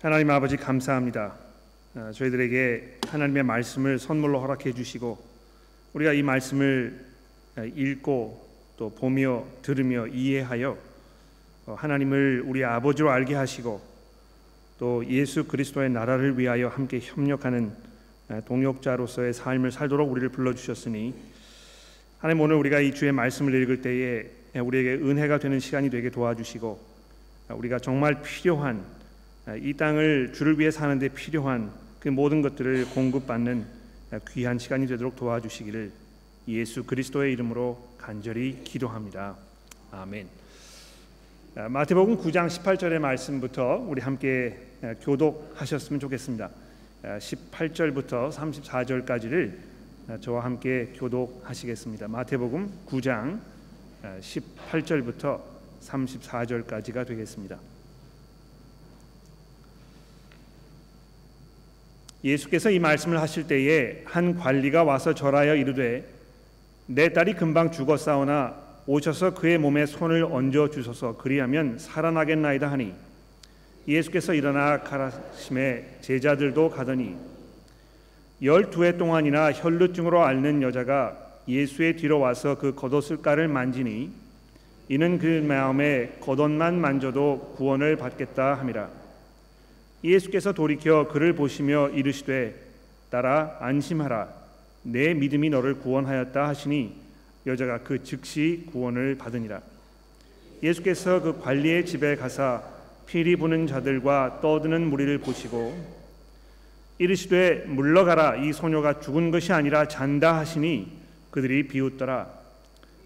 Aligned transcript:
하나님 0.00 0.30
아버지 0.30 0.56
감사합니다. 0.56 1.34
어, 1.96 2.12
저희들에게 2.14 2.98
하나님의 3.08 3.42
말씀을 3.42 3.98
선물로 3.98 4.40
허락해 4.40 4.72
주시고 4.72 5.18
우리가 5.92 6.12
이 6.12 6.22
말씀을 6.22 7.04
어, 7.56 7.64
읽고 7.64 8.48
또 8.76 8.94
보며 8.94 9.44
들으며 9.60 10.06
이해하여 10.06 10.78
어, 11.66 11.74
하나님을 11.76 12.44
우리 12.46 12.64
아버지로 12.64 13.10
알게 13.10 13.34
하시고 13.34 13.82
또 14.78 15.04
예수 15.08 15.48
그리스도의 15.48 15.90
나라를 15.90 16.38
위하여 16.38 16.68
함께 16.68 17.00
협력하는 17.02 17.72
동역자로서의 18.46 19.34
삶을 19.34 19.72
살도록 19.72 20.12
우리를 20.12 20.28
불러 20.28 20.54
주셨으니 20.54 21.12
하나님 22.20 22.40
오늘 22.40 22.54
우리가 22.54 22.78
이 22.78 22.94
주의 22.94 23.10
말씀을 23.10 23.52
읽을 23.62 23.82
때에 23.82 24.60
우리에게 24.60 25.04
은혜가 25.04 25.40
되는 25.40 25.58
시간이 25.58 25.90
되게 25.90 26.08
도와주시고 26.08 26.78
우리가 27.48 27.80
정말 27.80 28.22
필요한 28.22 28.97
이 29.56 29.72
땅을 29.74 30.32
주를 30.34 30.58
위해 30.58 30.70
사는 30.70 30.98
데 30.98 31.08
필요한 31.08 31.72
그 32.00 32.08
모든 32.08 32.42
것들을 32.42 32.90
공급받는 32.90 33.64
귀한 34.30 34.58
시간이 34.58 34.86
되도록 34.86 35.16
도와주시기를 35.16 35.90
예수 36.48 36.84
그리스도의 36.84 37.32
이름으로 37.32 37.78
간절히 37.98 38.62
기도합니다. 38.64 39.36
아멘. 39.90 40.28
마태복음 41.68 42.18
9장 42.18 42.46
18절의 42.46 42.98
말씀부터 42.98 43.84
우리 43.88 44.00
함께 44.00 44.56
교독하셨으면 45.02 45.98
좋겠습니다. 46.00 46.50
18절부터 47.02 48.30
34절까지를 48.30 49.68
저와 50.20 50.44
함께 50.44 50.92
교독하시겠습니다. 50.96 52.08
마태복음 52.08 52.70
9장 52.86 53.40
18절부터 54.20 55.40
34절까지가 55.82 57.06
되겠습니다. 57.06 57.58
예수께서 62.24 62.70
이 62.70 62.78
말씀을 62.78 63.20
하실 63.20 63.46
때에 63.46 64.02
한 64.04 64.36
관리가 64.36 64.84
와서 64.84 65.14
절하여 65.14 65.54
이르되 65.54 66.04
내 66.86 67.12
딸이 67.12 67.34
금방 67.34 67.70
죽었사오나 67.70 68.54
오셔서 68.86 69.34
그의 69.34 69.58
몸에 69.58 69.86
손을 69.86 70.24
얹어 70.24 70.70
주소서. 70.70 71.16
그리하면 71.18 71.78
살아나겠나이다 71.78 72.70
하니 72.70 72.94
예수께서 73.86 74.34
일어나 74.34 74.80
가라심에 74.80 75.98
제자들도 76.00 76.70
가더니 76.70 77.16
열두 78.42 78.84
해 78.84 78.96
동안이나 78.96 79.52
혈루증으로 79.52 80.22
앓는 80.22 80.62
여자가 80.62 81.16
예수의 81.46 81.96
뒤로 81.96 82.20
와서 82.20 82.56
그 82.56 82.74
겉옷을 82.74 83.22
깔을 83.22 83.48
만지니 83.48 84.10
이는 84.88 85.18
그 85.18 85.26
마음에 85.46 86.12
겉옷만 86.20 86.80
만져도 86.80 87.54
구원을 87.56 87.96
받겠다 87.96 88.54
함이라 88.54 88.97
예수께서 90.04 90.52
돌이켜 90.52 91.08
그를 91.08 91.32
보시며 91.32 91.90
이르시되 91.90 92.54
따라 93.10 93.56
안심하라. 93.60 94.28
내 94.82 95.14
믿음이 95.14 95.50
너를 95.50 95.74
구원하였다 95.74 96.46
하시니 96.46 96.94
여자가 97.46 97.78
그 97.78 98.02
즉시 98.04 98.64
구원을 98.70 99.16
받으니라. 99.16 99.60
예수께서 100.62 101.20
그 101.22 101.40
관리의 101.40 101.86
집에 101.86 102.16
가사 102.16 102.62
피리 103.06 103.36
부는 103.36 103.66
자들과 103.66 104.40
떠드는 104.42 104.88
무리를 104.88 105.18
보시고 105.18 105.98
이르시되 106.98 107.64
물러가라. 107.66 108.36
이 108.36 108.52
소녀가 108.52 109.00
죽은 109.00 109.30
것이 109.30 109.52
아니라 109.52 109.88
잔다 109.88 110.36
하시니 110.36 110.98
그들이 111.30 111.68
비웃더라. 111.68 112.28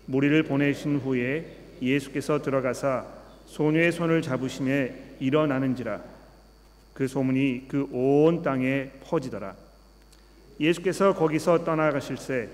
무리를 0.07 0.43
보내신 0.43 0.99
후에 0.99 1.47
예수께서 1.81 2.43
들어가사 2.43 3.07
소녀의 3.47 3.93
손을 3.93 4.23
잡으심에 4.23 5.17
일어나는지라 5.21 6.12
그 6.95 7.09
소문이 7.09 7.69
그 7.69 7.89
온 7.93 8.43
땅에 8.43 8.91
퍼지더라. 9.05 9.55
예수께서 10.61 11.15
거기서 11.15 11.65
떠나가실새 11.65 12.49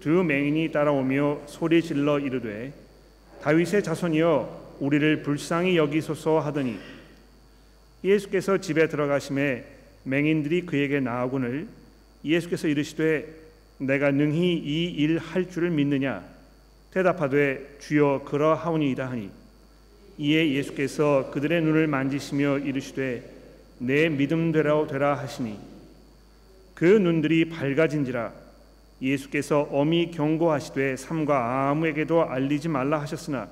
두 0.00 0.22
맹인이 0.24 0.72
따라오며 0.72 1.42
소리 1.46 1.82
질러 1.82 2.18
이르되 2.18 2.72
다윗의 3.42 3.82
자손이여 3.82 4.76
우리를 4.80 5.22
불쌍히 5.22 5.76
여기소서 5.76 6.40
하더니 6.40 6.78
예수께서 8.02 8.58
집에 8.58 8.88
들어가심에 8.88 9.64
맹인들이 10.04 10.62
그에게 10.66 10.98
나아오거늘 11.00 11.68
예수께서 12.24 12.68
이르시되 12.68 13.26
내가 13.78 14.10
능히 14.10 14.54
이 14.58 14.96
일 15.02 15.18
할 15.18 15.50
줄을 15.50 15.70
믿느냐 15.70 16.24
대답하되 16.92 17.76
주여 17.80 18.22
그러하오니이다 18.24 19.08
하니 19.10 19.30
이에 20.18 20.52
예수께서 20.54 21.30
그들의 21.32 21.62
눈을 21.62 21.86
만지시며 21.86 22.58
이르시되 22.58 23.31
내 23.82 24.08
믿음대로 24.08 24.86
되라 24.86 25.14
하시니 25.18 25.58
그 26.74 26.84
눈들이 26.84 27.48
밝아진지라 27.48 28.32
예수께서 29.00 29.68
엄히 29.70 30.10
경고하시되 30.12 30.96
삼가 30.96 31.70
아무에게도 31.70 32.22
알리지 32.22 32.68
말라 32.68 33.00
하셨으나 33.00 33.48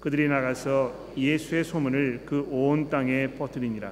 그들이 0.00 0.28
나가서 0.28 1.12
예수의 1.16 1.64
소문을 1.64 2.22
그 2.26 2.46
온 2.50 2.90
땅에 2.90 3.28
퍼뜨리니라. 3.28 3.90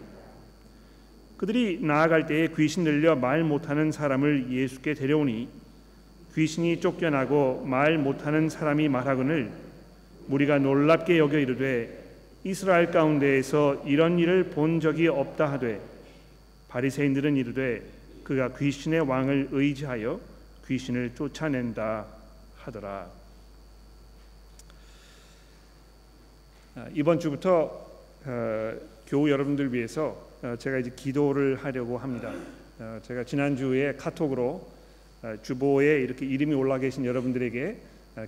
그들이 1.39 1.79
나아갈 1.81 2.27
때에 2.27 2.49
귀신 2.56 2.84
들려 2.84 3.17
말 3.17 3.43
못하는 3.43 3.91
사람을 3.91 4.50
예수께 4.50 4.94
데려오니 4.94 5.49
귀신이 6.34 6.81
쫓겨나고 6.81 7.65
말 7.65 7.97
못하는 7.97 8.49
사람이 8.49 8.89
말하거늘 8.89 9.50
우리가 10.29 10.59
놀랍게 10.59 11.19
여겨 11.19 11.39
이르되 11.39 12.02
이스라엘 12.45 12.91
가운데에서 12.91 13.85
이런 13.87 14.19
일을 14.19 14.51
본 14.51 14.81
적이 14.81 15.09
없다 15.09 15.53
하되 15.53 15.81
바리새인들은 16.69 17.37
이르되 17.37 17.83
그가 18.25 18.57
귀신의 18.57 19.01
왕을 19.01 19.49
의지하여 19.53 20.19
귀신을 20.67 21.15
쫓아낸다 21.15 22.07
하더라. 22.57 23.09
아, 26.75 26.87
이번 26.95 27.21
주부터 27.21 27.91
어, 28.25 28.73
교우 29.07 29.29
여러분들 29.31 29.73
위해서 29.73 30.17
어, 30.43 30.57
제가 30.59 30.79
이제 30.79 30.91
기도를 30.97 31.57
하려고 31.57 31.99
합니다. 31.99 32.33
어, 32.79 32.99
제가 33.05 33.25
지난 33.25 33.57
주에 33.57 33.95
카톡으로 33.95 34.73
주보에 35.43 36.01
이렇게 36.01 36.27
이름이 36.27 36.53
올라 36.55 36.79
계신 36.79 37.05
여러분들에게 37.05 37.77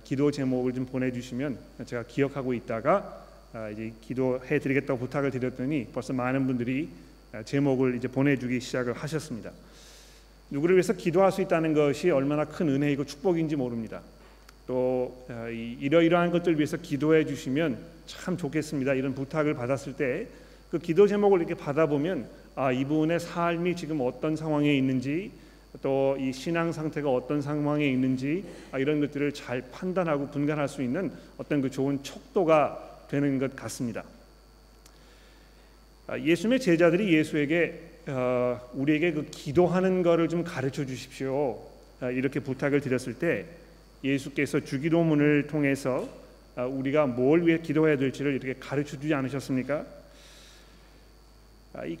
기도 0.05 0.31
제목을 0.31 0.73
좀 0.73 0.85
보내주시면 0.85 1.57
제가 1.85 2.03
기억하고 2.03 2.53
있다가 2.53 2.95
아, 2.97 3.24
이제 3.71 3.93
기도해 4.01 4.59
드리겠다고 4.59 4.99
부탁을 4.99 5.31
드렸더니 5.31 5.87
벌써 5.93 6.13
많은 6.13 6.45
분들이 6.47 6.89
아, 7.31 7.43
제목을 7.43 7.95
이제 7.95 8.07
보내주기 8.07 8.59
시작을 8.59 8.93
하셨습니다. 8.93 9.51
누구를 10.49 10.75
위해서 10.75 10.93
기도할 10.93 11.31
수 11.31 11.41
있다는 11.41 11.73
것이 11.73 12.09
얼마나 12.09 12.45
큰 12.45 12.69
은혜이고 12.69 13.05
축복인지 13.05 13.55
모릅니다. 13.55 14.01
또 14.67 15.25
아, 15.29 15.47
이러이러한 15.47 16.31
것들 16.31 16.55
위해서 16.57 16.77
기도해 16.77 17.25
주시면 17.25 17.77
참 18.05 18.37
좋겠습니다. 18.37 18.93
이런 18.93 19.13
부탁을 19.15 19.53
받았을 19.53 19.93
때 19.93 20.27
그 20.75 20.79
기도 20.79 21.07
제목을 21.07 21.39
이렇게 21.39 21.53
받아보면 21.53 22.27
아 22.55 22.71
이분의 22.71 23.19
삶이 23.21 23.75
지금 23.75 24.01
어떤 24.01 24.35
상황에 24.35 24.73
있는지 24.75 25.31
또 25.81 26.17
이 26.19 26.33
신앙 26.33 26.71
상태가 26.71 27.09
어떤 27.09 27.41
상황에 27.41 27.87
있는지 27.87 28.43
이런 28.77 28.99
것들을 28.99 29.31
잘 29.33 29.61
판단하고 29.71 30.27
분간할 30.27 30.67
수 30.67 30.81
있는 30.81 31.11
어떤 31.37 31.61
그 31.61 31.69
좋은 31.69 32.01
척도가 32.03 32.94
되는 33.07 33.39
것 33.39 33.55
같습니다. 33.55 34.03
아, 36.07 36.19
예수님의 36.19 36.59
제자들이 36.59 37.13
예수에게 37.13 37.81
어, 38.07 38.61
우리에게 38.73 39.13
그 39.13 39.25
기도하는 39.31 40.03
것을 40.03 40.29
좀 40.29 40.43
가르쳐 40.43 40.85
주십시오. 40.85 41.59
아, 41.99 42.11
이렇게 42.11 42.39
부탁을 42.39 42.81
드렸을 42.81 43.15
때 43.15 43.45
예수께서 44.03 44.59
주기도문을 44.59 45.47
통해서 45.47 46.07
아, 46.55 46.65
우리가 46.65 47.07
뭘 47.07 47.47
위해 47.47 47.59
기도해야 47.59 47.97
될지를 47.97 48.33
이렇게 48.33 48.53
가르쳐 48.59 48.99
주지 48.99 49.13
않으셨습니까? 49.13 49.85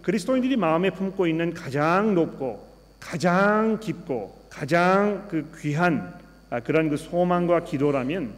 그리스도인들이 0.03 0.55
마음에 0.55 0.89
품고 0.89 1.27
있는 1.27 1.53
가장 1.53 2.15
높고 2.15 2.65
가장 2.97 3.77
깊고 3.81 4.47
가장 4.49 5.27
그 5.27 5.51
귀한 5.59 6.17
그런 6.63 6.89
그 6.89 6.95
소망과 6.95 7.65
기도라면 7.65 8.33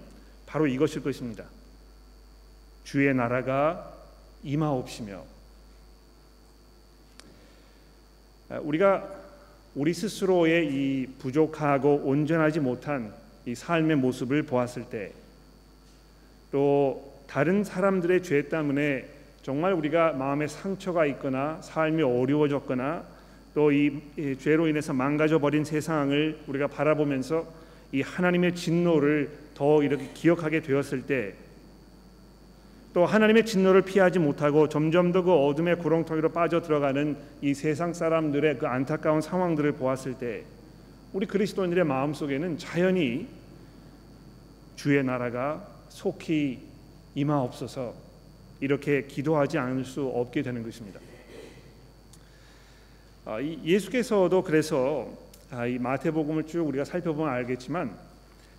바로 0.47 0.65
이것일 0.65 1.03
것입니다. 1.03 1.43
주의 2.87 3.13
나라가 3.13 3.91
임하옵시며. 4.45 5.21
아, 8.47 8.59
우리가 8.59 9.05
우리 9.75 9.93
스스로의 9.93 10.67
이 10.67 11.07
부족하고 11.19 11.95
온전하지 12.05 12.61
못한 12.61 13.13
이 13.45 13.53
삶의 13.53 13.97
모습을 13.97 14.43
보았을 14.43 14.85
때 14.85 15.11
또 16.49 17.13
다른 17.27 17.65
사람들의 17.65 18.23
죄 18.23 18.47
때문에 18.47 19.05
정말 19.41 19.73
우리가 19.73 20.13
마음에 20.13 20.47
상처가 20.47 21.05
있거나 21.07 21.61
삶이 21.61 22.01
어려워졌거나 22.01 23.03
또 23.53 23.69
이 23.69 23.99
죄로 24.39 24.69
인해서 24.69 24.93
망가져 24.93 25.39
버린 25.39 25.65
세상을 25.65 26.39
우리가 26.47 26.67
바라보면서 26.67 27.45
이 27.91 28.01
하나님의 28.01 28.55
진노를 28.55 29.29
더 29.55 29.83
이렇게 29.83 30.09
기억하게 30.13 30.61
되었을 30.61 31.01
때 31.01 31.33
또 32.93 33.05
하나님의 33.05 33.45
진노를 33.45 33.83
피하지 33.83 34.19
못하고 34.19 34.69
점점 34.69 35.11
더 35.11 35.23
그 35.23 35.33
어둠의 35.33 35.77
구렁텅이로 35.77 36.29
빠져 36.29 36.61
들어가는 36.61 37.17
이 37.41 37.53
세상 37.53 37.93
사람들의 37.93 38.57
그 38.59 38.67
안타까운 38.67 39.21
상황들을 39.21 39.73
보았을 39.73 40.15
때 40.15 40.43
우리 41.13 41.25
그리스도인들의 41.25 41.83
마음 41.83 42.13
속에는 42.13 42.57
자연히 42.57 43.27
주의 44.75 45.03
나라가 45.03 45.67
속히 45.89 46.59
임하옵소서 47.15 47.93
이렇게 48.59 49.05
기도하지 49.05 49.57
않을 49.57 49.85
수 49.85 50.05
없게 50.05 50.41
되는 50.41 50.63
것입니다. 50.63 50.99
아, 53.25 53.41
예수께서도 53.41 54.43
그래서 54.43 55.09
아, 55.51 55.65
이 55.65 55.77
마태복음을 55.77 56.45
쭉 56.45 56.67
우리가 56.67 56.85
살펴보면 56.85 57.31
알겠지만 57.31 57.95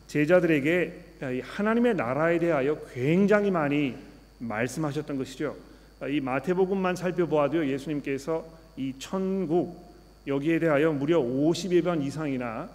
제자들에게 0.07 1.41
하나님의 1.43 1.95
나라에 1.95 2.39
대하여 2.39 2.79
굉장히 2.93 3.51
많이 3.51 3.95
말씀하셨던 4.39 5.19
것이죠. 5.19 5.57
아, 6.01 6.07
이 6.09 6.21
마태복음만 6.21 6.97
살펴보아도 6.97 7.67
예수님께서 7.69 8.45
이 8.77 8.95
천국 8.99 9.89
여기에 10.27 10.59
대하여 10.61 10.93
무려 10.93 11.21
50여 11.21 11.83
번 11.85 12.03
이상이나 12.03 12.69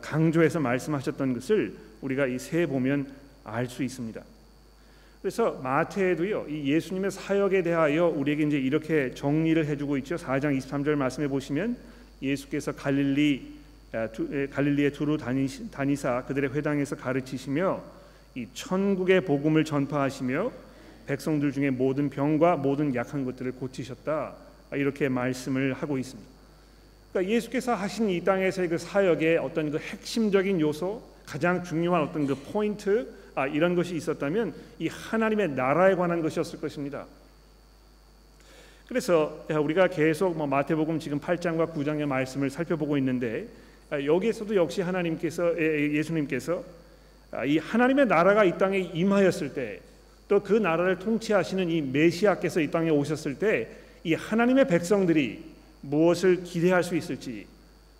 강조해서 0.00 0.60
말씀하셨던 0.60 1.34
것을 1.34 1.74
우리가 2.02 2.26
이 2.26 2.38
세 2.38 2.66
보면 2.66 3.06
알 3.44 3.66
수 3.66 3.82
있습니다. 3.82 4.20
그래서 5.22 5.52
마태에도요 5.62 6.46
이 6.48 6.70
예수님의 6.72 7.10
사역에 7.10 7.62
대하여 7.62 8.06
우리에게 8.06 8.44
이제 8.44 8.58
이렇게 8.58 9.14
정리를 9.14 9.64
해 9.66 9.76
주고 9.76 9.96
있죠. 9.98 10.16
4장 10.16 10.56
23절 10.58 10.94
말씀해 10.96 11.28
보시면 11.28 11.76
예수께서 12.20 12.72
갈릴리 12.72 13.58
갈릴리에 14.50 14.90
두루 14.90 15.16
다니사 15.16 16.24
그들의 16.26 16.52
회당에서 16.54 16.94
가르치시며 16.96 17.82
이 18.34 18.46
천국의 18.52 19.22
복음을 19.22 19.64
전파하시며 19.64 20.52
백성들 21.08 21.52
중에 21.52 21.70
모든 21.70 22.10
병과 22.10 22.56
모든 22.56 22.94
약한 22.94 23.24
것들을 23.24 23.52
고치셨다 23.52 24.34
이렇게 24.72 25.08
말씀을 25.08 25.72
하고 25.72 25.96
있습니다. 25.96 26.30
그러니까 27.10 27.34
예수께서 27.34 27.74
하신 27.74 28.10
이 28.10 28.22
땅에서의 28.22 28.68
그 28.68 28.76
사역의 28.76 29.38
어떤 29.38 29.70
그 29.70 29.78
핵심적인 29.78 30.60
요소, 30.60 31.02
가장 31.24 31.64
중요한 31.64 32.02
어떤 32.02 32.26
그 32.26 32.34
포인트 32.34 33.08
아, 33.34 33.46
이런 33.46 33.74
것이 33.74 33.96
있었다면 33.96 34.52
이 34.78 34.88
하나님의 34.88 35.50
나라에 35.50 35.94
관한 35.94 36.20
것이었을 36.20 36.60
것입니다. 36.60 37.06
그래서 38.86 39.46
우리가 39.48 39.88
계속 39.88 40.36
뭐 40.36 40.46
마태복음 40.46 40.98
지금 40.98 41.20
8장과 41.20 41.72
9장의 41.72 42.04
말씀을 42.06 42.50
살펴보고 42.50 42.98
있는데 42.98 43.46
아, 43.88 44.02
여기에서도 44.02 44.54
역시 44.56 44.82
하나님께서 44.82 45.58
예수님께서 45.58 46.62
아, 47.30 47.46
이 47.46 47.56
하나님의 47.56 48.06
나라가 48.06 48.44
이 48.44 48.58
땅에 48.58 48.78
임하였을 48.78 49.54
때 49.54 49.80
또 50.28 50.40
그 50.40 50.52
나라를 50.52 50.98
통치하시는 50.98 51.70
이 51.70 51.80
메시아께서 51.80 52.60
이 52.60 52.70
땅에 52.70 52.90
오셨을 52.90 53.38
때 53.38 53.88
이 54.04 54.14
하나님의 54.14 54.68
백성들이 54.68 55.44
무엇을 55.80 56.44
기대할 56.44 56.82
수 56.82 56.96
있을지 56.96 57.46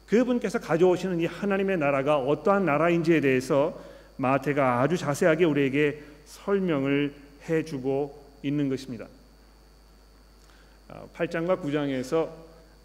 그분께서 0.06 0.58
가져오시는 0.58 1.20
이 1.20 1.26
하나님의 1.26 1.76
나라가 1.76 2.18
어떠한 2.18 2.64
나라인지에 2.64 3.20
대해서 3.20 3.78
마태가 4.16 4.80
아주 4.80 4.96
자세하게 4.96 5.44
우리에게 5.44 6.02
설명을 6.24 7.12
해주고 7.48 8.26
있는 8.42 8.68
것입니다. 8.68 9.06
8장과 11.14 11.50
아, 11.50 11.56
9장에서 11.56 12.30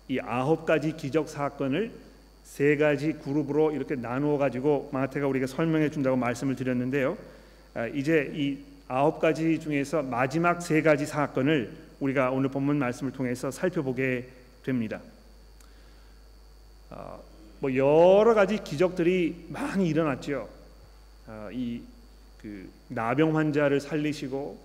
이 0.09 0.19
아홉 0.19 0.65
가지 0.65 0.91
기적 0.97 1.29
사건을 1.29 1.91
세 2.43 2.75
가지 2.75 3.13
그룹으로 3.13 3.71
이렇게 3.71 3.95
나누어 3.95 4.37
가지고 4.37 4.89
마태가 4.91 5.27
우리가 5.27 5.47
설명해 5.47 5.89
준다고 5.91 6.17
말씀을 6.17 6.57
드렸는데요. 6.57 7.17
아, 7.73 7.87
이제 7.87 8.31
이 8.35 8.57
아홉 8.87 9.19
가지 9.19 9.59
중에서 9.59 10.03
마지막 10.03 10.61
세 10.61 10.81
가지 10.81 11.05
사건을 11.05 11.71
우리가 11.99 12.31
오늘 12.31 12.49
본문 12.49 12.77
말씀을 12.77 13.11
통해서 13.13 13.49
살펴보게 13.49 14.27
됩니다. 14.63 14.99
아, 16.89 17.17
뭐 17.59 17.75
여러 17.75 18.33
가지 18.33 18.63
기적들이 18.63 19.47
많이 19.49 19.87
일어났죠. 19.87 20.49
어, 21.27 21.49
이그 21.51 22.69
나병 22.89 23.37
환자를 23.37 23.79
살리시고 23.79 24.59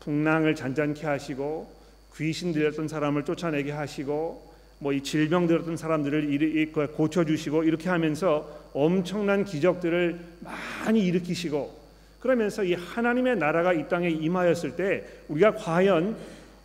풍랑을 0.00 0.54
잔잔케 0.54 1.06
하시고 1.06 1.70
귀신 2.16 2.52
들렸던 2.52 2.88
사람을 2.88 3.24
쫓아내게 3.24 3.72
하시고 3.72 4.46
뭐 4.78 4.92
이 4.92 5.02
질병 5.02 5.46
들었던 5.46 5.76
사람들을 5.76 6.72
고쳐 6.96 7.24
주시고 7.24 7.64
이렇게 7.64 7.88
하면서 7.88 8.68
엄청난 8.74 9.44
기적들을 9.44 10.20
많이 10.40 11.00
일으키시고 11.06 11.85
그러면서 12.26 12.64
이 12.64 12.74
하나님의 12.74 13.36
나라가 13.36 13.72
이 13.72 13.88
땅에 13.88 14.10
임하였을 14.10 14.74
때 14.74 15.04
우리가 15.28 15.54
과연 15.54 16.16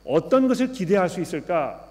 어떤 0.03 0.47
것을 0.47 0.71
기대할 0.71 1.07
수 1.07 1.21
있을까? 1.21 1.87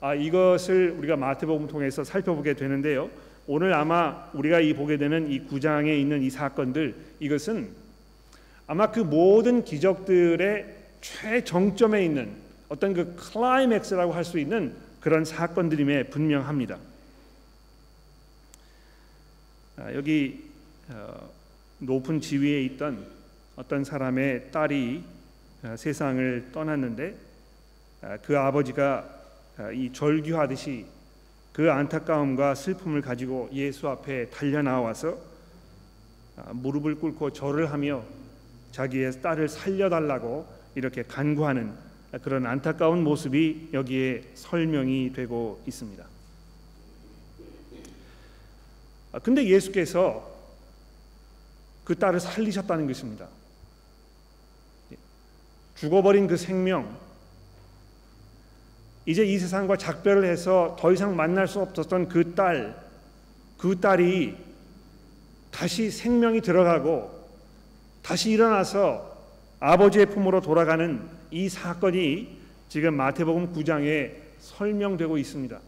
아, 0.00 0.12
이것을 0.12 0.96
우리가 0.98 1.14
마태복음 1.14 1.68
통해서 1.68 2.02
살펴보게 2.02 2.54
되는데요. 2.54 3.08
오늘 3.46 3.74
아마 3.74 4.28
우리가 4.32 4.58
이 4.58 4.74
보게 4.74 4.96
되는 4.96 5.30
이 5.30 5.38
구장에 5.38 5.94
있는 5.94 6.20
이 6.20 6.30
사건들 6.30 6.96
이것은 7.20 7.68
아마 8.66 8.90
그 8.90 8.98
모든 8.98 9.64
기적들의 9.64 10.66
최정점에 11.00 12.04
있는 12.04 12.32
어떤 12.68 12.92
그 12.92 13.14
클라이맥스라고 13.14 14.12
할 14.12 14.24
수 14.24 14.40
있는 14.40 14.74
그런 15.00 15.24
사건들임에 15.24 16.04
분명합니다. 16.04 16.76
아, 19.76 19.94
여기 19.94 20.42
어, 20.88 21.30
높은 21.82 22.20
지위에 22.20 22.62
있던 22.62 23.04
어떤 23.56 23.82
사람의 23.82 24.52
딸이 24.52 25.04
어, 25.64 25.74
세상을 25.76 26.50
떠났는데 26.52 27.16
아, 28.02 28.18
그 28.18 28.38
아버지가 28.38 29.08
아, 29.58 29.70
이 29.72 29.92
절규하듯이 29.92 30.86
그 31.52 31.70
안타까움과 31.70 32.54
슬픔을 32.54 33.02
가지고 33.02 33.48
예수 33.52 33.88
앞에 33.88 34.30
달려 34.30 34.62
나와서 34.62 35.18
아, 36.36 36.52
무릎을 36.52 36.96
꿇고 36.96 37.32
절을 37.32 37.72
하며 37.72 38.04
자기의 38.70 39.20
딸을 39.20 39.48
살려달라고 39.48 40.46
이렇게 40.76 41.02
간구하는 41.02 41.72
그런 42.22 42.46
안타까운 42.46 43.02
모습이 43.02 43.70
여기에 43.72 44.22
설명이 44.34 45.12
되고 45.14 45.60
있습니다. 45.66 46.04
아, 49.12 49.18
근데 49.18 49.44
예수께서 49.44 50.31
그 51.84 51.98
딸을 51.98 52.20
살리셨다는 52.20 52.86
것입니다. 52.86 53.28
죽어버린 55.76 56.28
그 56.28 56.36
생명, 56.36 56.96
이제 59.04 59.24
이 59.24 59.38
세상과 59.38 59.76
작별을 59.76 60.24
해서 60.24 60.76
더 60.78 60.92
이상 60.92 61.16
만날 61.16 61.48
수 61.48 61.60
없었던 61.60 62.08
그 62.08 62.34
딸, 62.34 62.80
그 63.58 63.80
딸이 63.80 64.36
다시 65.50 65.90
생명이 65.90 66.40
들어가고 66.40 67.10
다시 68.02 68.30
일어나서 68.30 69.12
아버지의 69.60 70.06
품으로 70.06 70.40
돌아가는 70.40 71.08
이 71.30 71.48
사건이 71.48 72.38
지금 72.68 72.94
마태복음 72.94 73.52
9장에 73.52 74.14
설명되고 74.40 75.18
있습니다. 75.18 75.60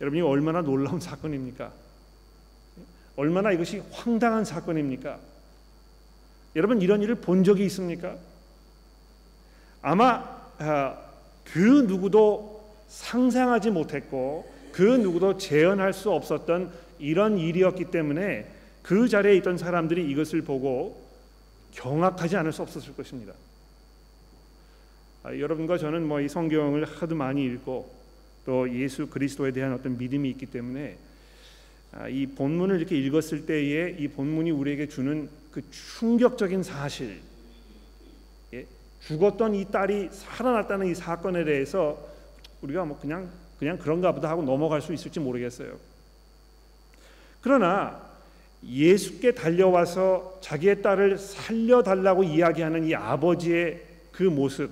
여러분 0.00 0.18
이 0.18 0.22
얼마나 0.22 0.62
놀라운 0.62 0.98
사건입니까? 0.98 1.72
얼마나 3.16 3.52
이것이 3.52 3.82
황당한 3.90 4.44
사건입니까? 4.44 5.18
여러분 6.56 6.80
이런 6.80 7.02
일을 7.02 7.16
본 7.16 7.44
적이 7.44 7.66
있습니까? 7.66 8.16
아마 9.80 10.42
아, 10.58 10.98
그 11.44 11.58
누구도 11.58 12.62
상상하지 12.88 13.70
못했고 13.70 14.50
그 14.72 14.82
누구도 14.82 15.38
재현할 15.38 15.92
수 15.92 16.10
없었던 16.10 16.72
이런 16.98 17.38
일이었기 17.38 17.86
때문에 17.86 18.46
그 18.82 19.08
자리에 19.08 19.36
있던 19.36 19.58
사람들이 19.58 20.08
이것을 20.10 20.42
보고 20.42 21.02
경악하지 21.72 22.36
않을 22.36 22.52
수 22.52 22.62
없었을 22.62 22.94
것입니다. 22.94 23.32
아, 25.22 25.36
여러분과 25.36 25.78
저는 25.78 26.06
뭐 26.06 26.20
이 26.20 26.28
성경을 26.28 26.84
하도 26.84 27.14
많이 27.14 27.44
읽고 27.44 28.02
또 28.44 28.72
예수 28.74 29.06
그리스도에 29.06 29.52
대한 29.52 29.72
어떤 29.72 29.96
믿음이 29.96 30.28
있기 30.30 30.46
때문에 30.46 30.96
아, 30.96 31.11
이 32.10 32.26
본문을 32.26 32.78
이렇게 32.78 32.96
읽었을 32.96 33.46
때에 33.46 33.96
이 33.98 34.08
본문이 34.08 34.50
우리에게 34.50 34.88
주는 34.88 35.28
그 35.50 35.62
충격적인 35.70 36.62
사실 36.62 37.20
죽었던 39.06 39.54
이 39.54 39.64
딸이 39.70 40.10
살아났다는 40.12 40.86
이 40.86 40.94
사건에 40.94 41.44
대해서 41.44 41.98
우리가 42.62 42.84
뭐 42.84 42.98
그냥 42.98 43.30
그냥 43.58 43.78
그런가 43.78 44.12
보다 44.12 44.28
하고 44.28 44.42
넘어갈 44.42 44.80
수 44.80 44.92
있을지 44.92 45.20
모르겠어요. 45.20 45.76
그러나 47.40 48.00
예수께 48.64 49.34
달려와서 49.34 50.38
자기의 50.40 50.82
딸을 50.82 51.18
살려달라고 51.18 52.22
이야기하는 52.24 52.84
이 52.86 52.94
아버지의 52.94 53.82
그 54.12 54.22
모습 54.22 54.70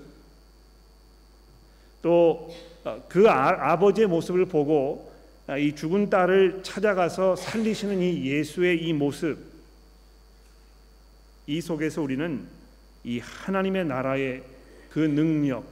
또그 2.02 3.26
어, 3.26 3.30
아, 3.30 3.72
아버지의 3.72 4.06
모습을 4.06 4.46
보고 4.46 5.09
이 5.58 5.74
죽은 5.74 6.10
딸을 6.10 6.62
찾아가서 6.62 7.36
살리시는 7.36 8.00
이 8.00 8.26
예수의 8.26 8.82
이 8.86 8.92
모습 8.92 9.38
이 11.46 11.60
속에서 11.60 12.02
우리는 12.02 12.46
이 13.02 13.18
하나님의 13.18 13.86
나라의 13.86 14.44
그 14.90 15.00
능력 15.00 15.64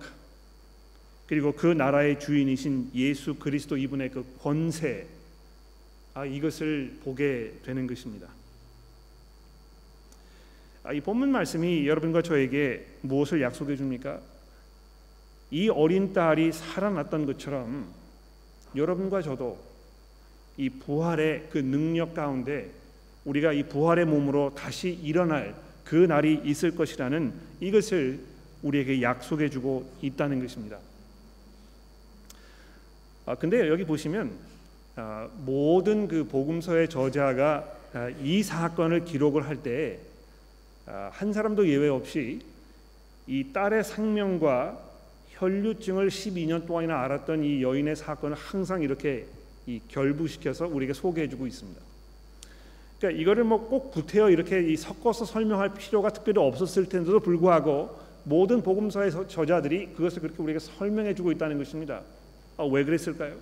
그리고 1.29 1.53
그 1.53 1.67
나라의 1.67 2.19
주인이신 2.19 2.91
예수 2.95 3.35
그리스도 3.35 3.77
이분의 3.77 4.11
그 4.11 4.25
권세 4.43 5.07
아, 6.15 6.25
이것을 6.25 6.99
보게 7.05 7.53
되는 7.65 7.87
것입니다. 7.87 8.27
아, 10.83 10.93
이 10.93 11.01
본문 11.01 11.31
말씀이 11.31 11.87
여러분과 11.87 12.23
저에게 12.23 12.85
무엇을 13.03 13.43
약속해 13.43 13.77
줍니까? 13.77 14.21
이 15.51 15.69
어린 15.69 16.13
딸이 16.13 16.51
살아났던 16.53 17.27
것처럼 17.27 17.93
여러분과 18.75 19.23
저도 19.23 19.68
이 20.59 20.69
부활의 20.69 21.49
그 21.51 21.59
능력 21.59 22.13
가운데 22.13 22.71
우리가 23.25 23.55
이 23.55 23.63
부활의 23.63 24.05
몸으로 24.05 24.53
다시 24.55 24.91
일어날 24.91 25.55
그 25.85 25.95
날이 25.95 26.41
있을 26.45 26.77
것이라는 26.77 27.33
이것을 27.61 28.21
우리에게 28.63 29.01
약속해 29.01 29.49
주고 29.49 29.91
있다는 30.03 30.41
것입니다. 30.41 30.79
아 33.25 33.35
근데 33.35 33.69
여기 33.69 33.85
보시면 33.85 34.33
아, 34.97 35.29
모든 35.47 36.09
그 36.09 36.25
복음서의 36.25 36.91
저자가 36.91 37.73
아, 37.95 38.11
이 38.23 38.43
사건을 38.43 39.07
기록을 39.07 39.47
할 39.47 39.63
때 39.63 40.09
한 41.11 41.33
사람도 41.33 41.69
예외 41.69 41.89
없이 41.89 42.41
이 43.27 43.53
딸의 43.53 43.85
생명과 43.85 44.81
혈류증을 45.33 46.09
12년 46.09 46.67
동안이나 46.67 47.03
알았던 47.03 47.45
이 47.45 47.63
여인의 47.63 47.95
사건을 47.95 48.35
항상 48.37 48.83
이렇게 48.83 49.27
이 49.69 49.83
결부시켜서 49.87 50.67
우리에게 50.67 50.95
소개해주고 50.95 51.47
있습니다. 51.47 51.79
그러니까 52.99 53.21
이거를 53.21 53.45
뭐 53.45 53.69
꼭 53.69 53.91
구태여 53.93 54.31
이렇게 54.31 54.75
섞어서 54.77 55.27
설명할 55.27 55.75
필요가 55.75 56.09
특별히 56.09 56.41
없었을 56.41 56.89
텐데도 56.89 57.21
불구하고 57.21 57.99
모든 58.25 58.63
복음서의 58.63 59.11
저자들이 59.29 59.93
그것을 59.93 60.23
그렇게 60.23 60.43
우리에게 60.43 60.59
설명해주고 60.59 61.33
있다는 61.33 61.59
것입니다. 61.59 62.03
아, 62.57 62.65
왜 62.65 62.83
그랬을까요? 62.83 63.37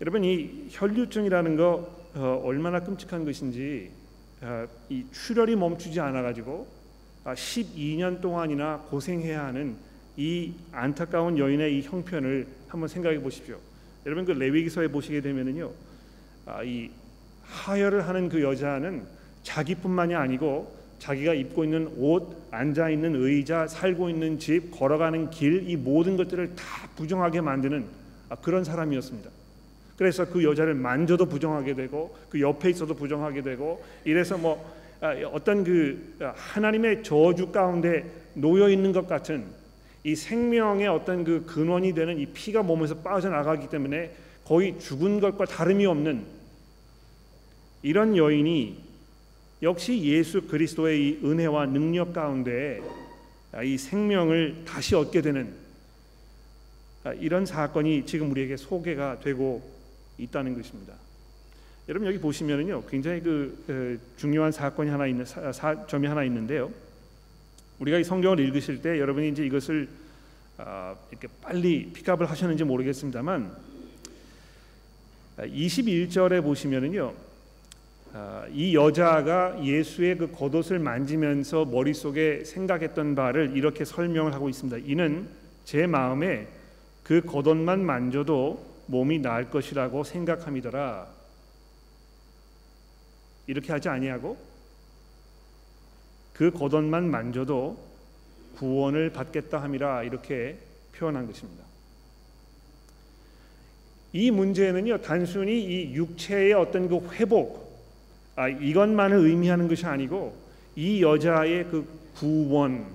여러분 0.00 0.24
이 0.24 0.68
혈류증이라는 0.70 1.56
거 1.56 2.02
어, 2.14 2.40
얼마나 2.44 2.80
끔찍한 2.80 3.24
것인지 3.24 3.90
어, 4.42 4.66
이 4.88 5.04
출혈이 5.10 5.56
멈추지 5.56 5.98
않아 5.98 6.22
가지고 6.22 6.68
12년 7.24 8.20
동안이나 8.20 8.78
고생해야 8.90 9.44
하는 9.46 9.76
이 10.16 10.52
안타까운 10.70 11.36
여인의 11.36 11.78
이 11.78 11.82
형편을 11.82 12.46
한번 12.68 12.88
생각해 12.88 13.20
보십시오. 13.20 13.58
여러분 14.04 14.24
그 14.24 14.32
레위기서에 14.32 14.88
보시게 14.88 15.20
되면은요, 15.20 15.70
아, 16.46 16.62
이 16.62 16.90
하혈을 17.44 18.08
하는 18.08 18.28
그 18.28 18.42
여자는 18.42 19.04
자기뿐만이 19.42 20.14
아니고 20.14 20.74
자기가 20.98 21.34
입고 21.34 21.64
있는 21.64 21.92
옷, 21.96 22.36
앉아 22.50 22.90
있는 22.90 23.14
의자, 23.16 23.66
살고 23.66 24.08
있는 24.08 24.38
집, 24.38 24.70
걸어가는 24.70 25.30
길, 25.30 25.68
이 25.68 25.76
모든 25.76 26.16
것들을 26.16 26.54
다 26.54 26.88
부정하게 26.96 27.40
만드는 27.40 27.84
아, 28.28 28.36
그런 28.36 28.64
사람이었습니다. 28.64 29.30
그래서 29.96 30.24
그 30.24 30.42
여자를 30.42 30.74
만져도 30.74 31.26
부정하게 31.26 31.74
되고 31.74 32.16
그 32.28 32.40
옆에 32.40 32.70
있어도 32.70 32.94
부정하게 32.94 33.42
되고 33.42 33.84
이래서 34.04 34.36
뭐 34.36 34.74
아, 35.00 35.14
어떤 35.32 35.64
그 35.64 36.16
하나님의 36.34 37.02
저주 37.02 37.52
가운데 37.52 38.04
놓여 38.34 38.68
있는 38.68 38.92
것 38.92 39.06
같은 39.06 39.44
이 40.04 40.16
생명의 40.16 40.88
어떤 40.88 41.24
그 41.24 41.44
근원이 41.46 41.94
되는 41.94 42.18
이 42.18 42.26
피가 42.26 42.62
몸에서 42.62 42.96
빠져나가기 42.96 43.68
때문에 43.68 44.14
거의 44.44 44.78
죽은 44.78 45.20
것과 45.20 45.44
다름이 45.44 45.86
없는 45.86 46.24
이런 47.82 48.16
여인이 48.16 48.82
역시 49.62 50.02
예수 50.02 50.42
그리스도의 50.42 51.00
이 51.00 51.20
은혜와 51.24 51.66
능력 51.66 52.12
가운데 52.12 52.80
이 53.64 53.78
생명을 53.78 54.64
다시 54.66 54.96
얻게 54.96 55.22
되는 55.22 55.54
이런 57.18 57.46
사건이 57.46 58.06
지금 58.06 58.30
우리에게 58.30 58.56
소개가 58.56 59.20
되고 59.20 59.62
있다는 60.18 60.56
것입니다. 60.56 60.94
여러분 61.88 62.08
여기 62.08 62.18
보시면은요 62.18 62.84
굉장히 62.88 63.20
그 63.20 64.00
중요한 64.16 64.52
사건이 64.52 64.90
하나 64.90 65.06
있는 65.06 65.24
사, 65.24 65.52
사, 65.52 65.86
점이 65.86 66.06
하나 66.06 66.24
있는데요. 66.24 66.70
우리가 67.82 67.98
이 67.98 68.04
성경을 68.04 68.38
읽으실 68.38 68.80
때 68.80 69.00
여러분이 69.00 69.30
이제 69.30 69.44
이것을 69.44 69.88
아, 70.56 70.94
이렇게 71.10 71.26
빨리 71.40 71.90
픽업을 71.92 72.30
하셨는지 72.30 72.62
모르겠습니다만 72.62 73.52
21절에 75.38 76.38
아, 76.38 76.40
보시면은요 76.42 77.12
아, 78.12 78.46
이 78.52 78.76
여자가 78.76 79.64
예수의 79.64 80.16
그 80.16 80.30
겉옷을 80.30 80.78
만지면서 80.78 81.64
머릿속에 81.64 82.44
생각했던 82.44 83.16
바를 83.16 83.56
이렇게 83.56 83.84
설명을 83.84 84.32
하고 84.32 84.48
있습니다. 84.48 84.86
이는 84.86 85.26
제 85.64 85.88
마음에 85.88 86.46
그 87.02 87.20
겉옷만 87.22 87.84
만져도 87.84 88.64
몸이 88.86 89.18
나을 89.18 89.50
것이라고 89.50 90.04
생각함이더라. 90.04 91.08
이렇게 93.48 93.72
하지 93.72 93.88
아니하고 93.88 94.51
그 96.32 96.50
겉옷만 96.50 97.10
만져도 97.10 97.78
구원을 98.56 99.10
받겠다 99.10 99.62
함이라 99.62 100.04
이렇게 100.04 100.58
표현한 100.96 101.26
것입니다. 101.26 101.64
이 104.12 104.30
문제는요 104.30 105.00
단순히 105.00 105.62
이 105.62 105.94
육체의 105.94 106.52
어떤 106.52 106.88
그 106.88 107.08
회복 107.14 107.72
아, 108.36 108.48
이것만을 108.48 109.16
의미하는 109.16 109.68
것이 109.68 109.86
아니고 109.86 110.36
이 110.76 111.02
여자의 111.02 111.64
그 111.64 111.86
구원 112.14 112.86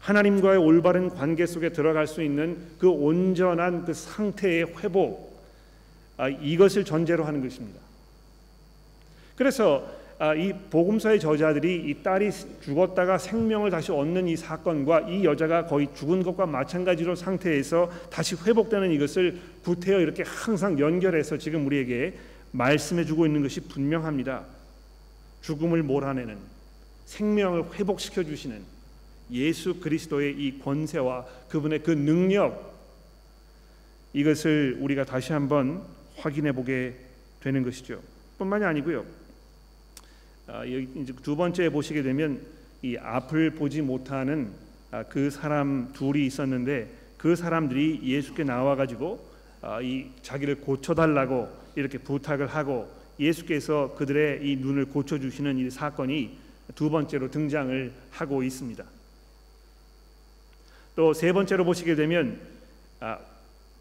하나님과의 0.00 0.58
올바른 0.58 1.10
관계 1.10 1.46
속에 1.46 1.70
들어갈 1.70 2.06
수 2.06 2.22
있는 2.22 2.58
그 2.78 2.88
온전한 2.88 3.84
그 3.84 3.92
상태의 3.92 4.66
회복 4.78 5.38
아, 6.16 6.28
이것을 6.28 6.84
전제로 6.84 7.24
하는 7.24 7.42
것입니다. 7.42 7.80
그래서 9.36 9.86
아, 9.86 9.97
이 10.36 10.52
복음서의 10.70 11.20
저자들이 11.20 11.88
이 11.88 12.02
딸이 12.02 12.30
죽었다가 12.60 13.18
생명을 13.18 13.70
다시 13.70 13.92
얻는 13.92 14.26
이 14.26 14.36
사건과 14.36 15.02
이 15.02 15.24
여자가 15.24 15.66
거의 15.66 15.88
죽은 15.94 16.24
것과 16.24 16.44
마찬가지로 16.44 17.14
상태에서 17.14 17.88
다시 18.10 18.34
회복되는 18.34 18.90
이것을 18.90 19.40
구태여 19.62 20.00
이렇게 20.00 20.24
항상 20.26 20.76
연결해서 20.80 21.38
지금 21.38 21.66
우리에게 21.66 22.18
말씀해주고 22.50 23.26
있는 23.26 23.42
것이 23.42 23.60
분명합니다. 23.60 24.44
죽음을 25.42 25.84
몰아내는 25.84 26.36
생명을 27.06 27.74
회복시켜 27.74 28.24
주시는 28.24 28.60
예수 29.30 29.78
그리스도의 29.78 30.34
이 30.36 30.58
권세와 30.58 31.26
그분의 31.48 31.84
그 31.84 31.92
능력 31.92 32.76
이것을 34.14 34.78
우리가 34.80 35.04
다시 35.04 35.32
한번 35.32 35.82
확인해 36.16 36.50
보게 36.50 36.96
되는 37.40 37.62
것이죠. 37.62 38.00
뿐만이 38.38 38.64
아니고요. 38.64 39.17
아, 40.48 40.62
두 41.22 41.36
번째 41.36 41.68
보시게 41.68 42.02
되면 42.02 42.40
이 42.82 42.96
앞을 42.96 43.50
보지 43.50 43.82
못하는 43.82 44.50
아, 44.90 45.02
그 45.02 45.30
사람 45.30 45.92
둘이 45.92 46.24
있었는데 46.26 46.88
그 47.18 47.36
사람들이 47.36 48.00
예수께 48.02 48.44
나와 48.44 48.74
가지고 48.74 49.22
아, 49.60 49.80
이 49.82 50.06
자기를 50.22 50.62
고쳐 50.62 50.94
달라고 50.94 51.48
이렇게 51.76 51.98
부탁을 51.98 52.46
하고 52.46 52.90
예수께서 53.20 53.94
그들의 53.96 54.48
이 54.48 54.56
눈을 54.56 54.86
고쳐 54.86 55.18
주시는 55.18 55.58
이 55.58 55.70
사건이 55.70 56.38
두 56.74 56.88
번째로 56.88 57.30
등장을 57.30 57.92
하고 58.10 58.42
있습니다. 58.42 58.84
또 60.96 61.12
세 61.12 61.32
번째로 61.32 61.64
보시게 61.64 61.94
되면 61.94 62.40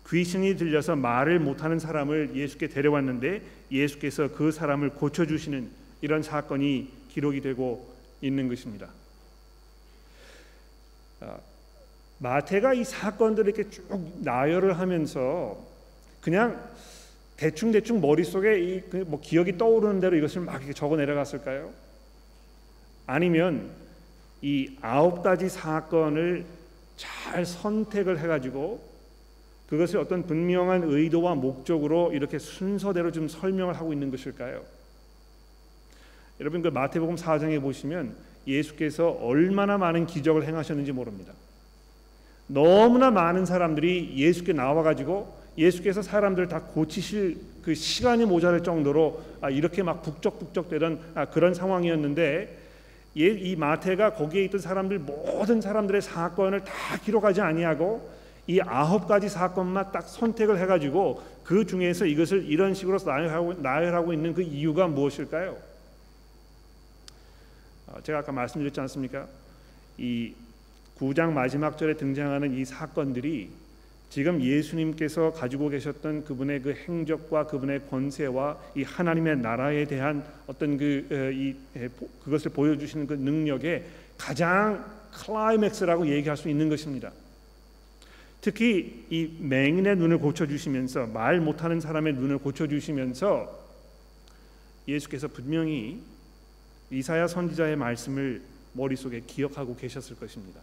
귀신이 0.10 0.56
들려서 0.56 0.96
말을 0.96 1.40
못하는 1.40 1.80
사람을 1.80 2.36
예수께 2.36 2.68
데려왔는데 2.68 3.42
예수께서 3.72 4.30
그 4.32 4.52
사람을 4.52 4.92
고쳐 4.92 5.26
주시는 5.26 5.87
이런 6.02 6.24
사건이 6.24 6.92
기록이 7.10 7.42
되고 7.42 7.94
있는 8.22 8.48
것입니다. 8.48 8.90
아, 11.22 11.38
마태가 12.20 12.74
이 12.74 12.84
사건들을 12.84 13.54
이렇게 13.54 13.70
쭉 13.70 13.84
나열을 14.22 14.80
하면서 14.80 15.58
그냥 16.22 16.62
대충 17.38 17.72
대충 17.72 18.02
머릿속에 18.02 18.60
이 18.60 18.82
뭐 19.06 19.20
기억이 19.22 19.58
떠오르는 19.58 20.00
대로 20.00 20.16
이것을 20.18 20.42
막 20.42 20.62
적어 20.76 20.96
내려갔을까요? 20.96 21.72
아니면 23.06 23.72
이 24.42 24.76
아홉 24.82 25.24
가지 25.24 25.50
사건을 25.50 26.46
잘 26.96 27.46
선택을 27.46 28.20
해가지고 28.20 28.82
그것을 29.68 30.00
어떤 30.00 30.26
분명한 30.26 30.84
의도와 30.84 31.36
목적으로 31.36 32.12
이렇게 32.14 32.40
순서대로 32.40 33.12
좀 33.12 33.28
설명을 33.28 33.76
하고 33.76 33.94
있는 33.94 34.10
것일까요? 34.12 34.64
여러분 36.40 36.62
그 36.62 36.68
마태복음 36.68 37.16
4장에 37.16 37.62
보시면 37.62 38.16
예수께서 38.46 39.10
얼마나 39.10 39.78
많은 39.78 40.06
기적을 40.06 40.46
행하셨는지 40.46 40.92
모릅니다. 40.92 41.34
너무나 42.48 43.12
많은 43.12 43.46
사람들이 43.46 44.14
예수께 44.16 44.54
나와 44.54 44.84
가지고 44.84 45.36
예수께서 45.58 46.02
사람들을 46.02 46.48
다 46.48 46.62
고치실 46.62 47.38
그 47.64 47.74
시간이 47.74 48.26
모자랄 48.26 48.64
정도로 48.64 49.22
아, 49.42 49.50
이렇게 49.50 49.84
막 49.84 50.02
북적북적되던 50.04 51.00
아, 51.16 51.26
그런 51.26 51.54
상황이었는데 51.54 52.58
이 53.16 53.56
마태가 53.58 54.14
거기에 54.14 54.44
있던 54.46 54.60
사람들 54.62 55.00
모든 55.00 55.60
사람들의 55.60 56.04
사건을 56.04 56.64
다 56.64 56.98
기록하지 57.04 57.42
아니하고 57.42 58.08
이 58.46 58.62
아홉 58.62 59.08
가지 59.08 59.28
사건만 59.28 59.92
딱 59.92 60.04
선택을 60.04 60.60
해가지고 60.60 61.22
그 61.44 61.66
중에서 61.66 62.06
이것을 62.06 62.46
이런 62.46 62.76
식으로 62.76 63.00
나열하고, 63.04 63.56
나열하고 63.56 64.14
있는 64.14 64.34
그 64.34 64.44
이유가 64.44 64.88
무엇일까요? 64.88 65.58
어, 67.88 68.02
제가 68.02 68.20
아까 68.20 68.32
말씀드렸지 68.32 68.80
않습니까? 68.82 69.28
이 69.98 70.34
9장 70.98 71.32
마지막 71.32 71.78
절에 71.78 71.96
등장하는 71.96 72.54
이 72.54 72.66
사건들이 72.66 73.50
지금 74.10 74.42
예수님께서 74.42 75.34
가지고 75.34 75.70
계셨던 75.70 76.24
그분의 76.24 76.62
그 76.62 76.74
행적과 76.74 77.48
그분의 77.48 77.88
권세와 77.90 78.58
이 78.76 78.84
하나님의 78.84 79.38
나라에 79.40 79.86
대한 79.86 80.26
어떤 80.48 80.78
그 80.78 81.06
이 81.34 81.56
그것을 82.24 82.52
보여주시는 82.52 83.08
그 83.08 83.14
능력의 83.14 83.86
가장 84.18 84.86
클라이맥스라고 85.12 86.08
얘기할 86.08 86.38
수 86.38 86.50
있는 86.50 86.70
것입니다. 86.70 87.12
특히 88.40 89.06
이 89.10 89.38
맹인의 89.40 89.98
눈을 89.98 90.20
고쳐 90.20 90.48
주시면서 90.48 91.08
말 91.08 91.42
못하는 91.42 91.80
사람의 91.80 92.14
눈을 92.14 92.38
고쳐 92.38 92.68
주시면서 92.68 93.66
예수께서 94.88 95.28
분명히 95.28 96.02
이사야 96.92 97.28
선지자의 97.28 97.76
말씀을 97.76 98.42
머릿속에 98.74 99.22
기억하고 99.26 99.76
계셨을 99.76 100.16
것입니다. 100.18 100.62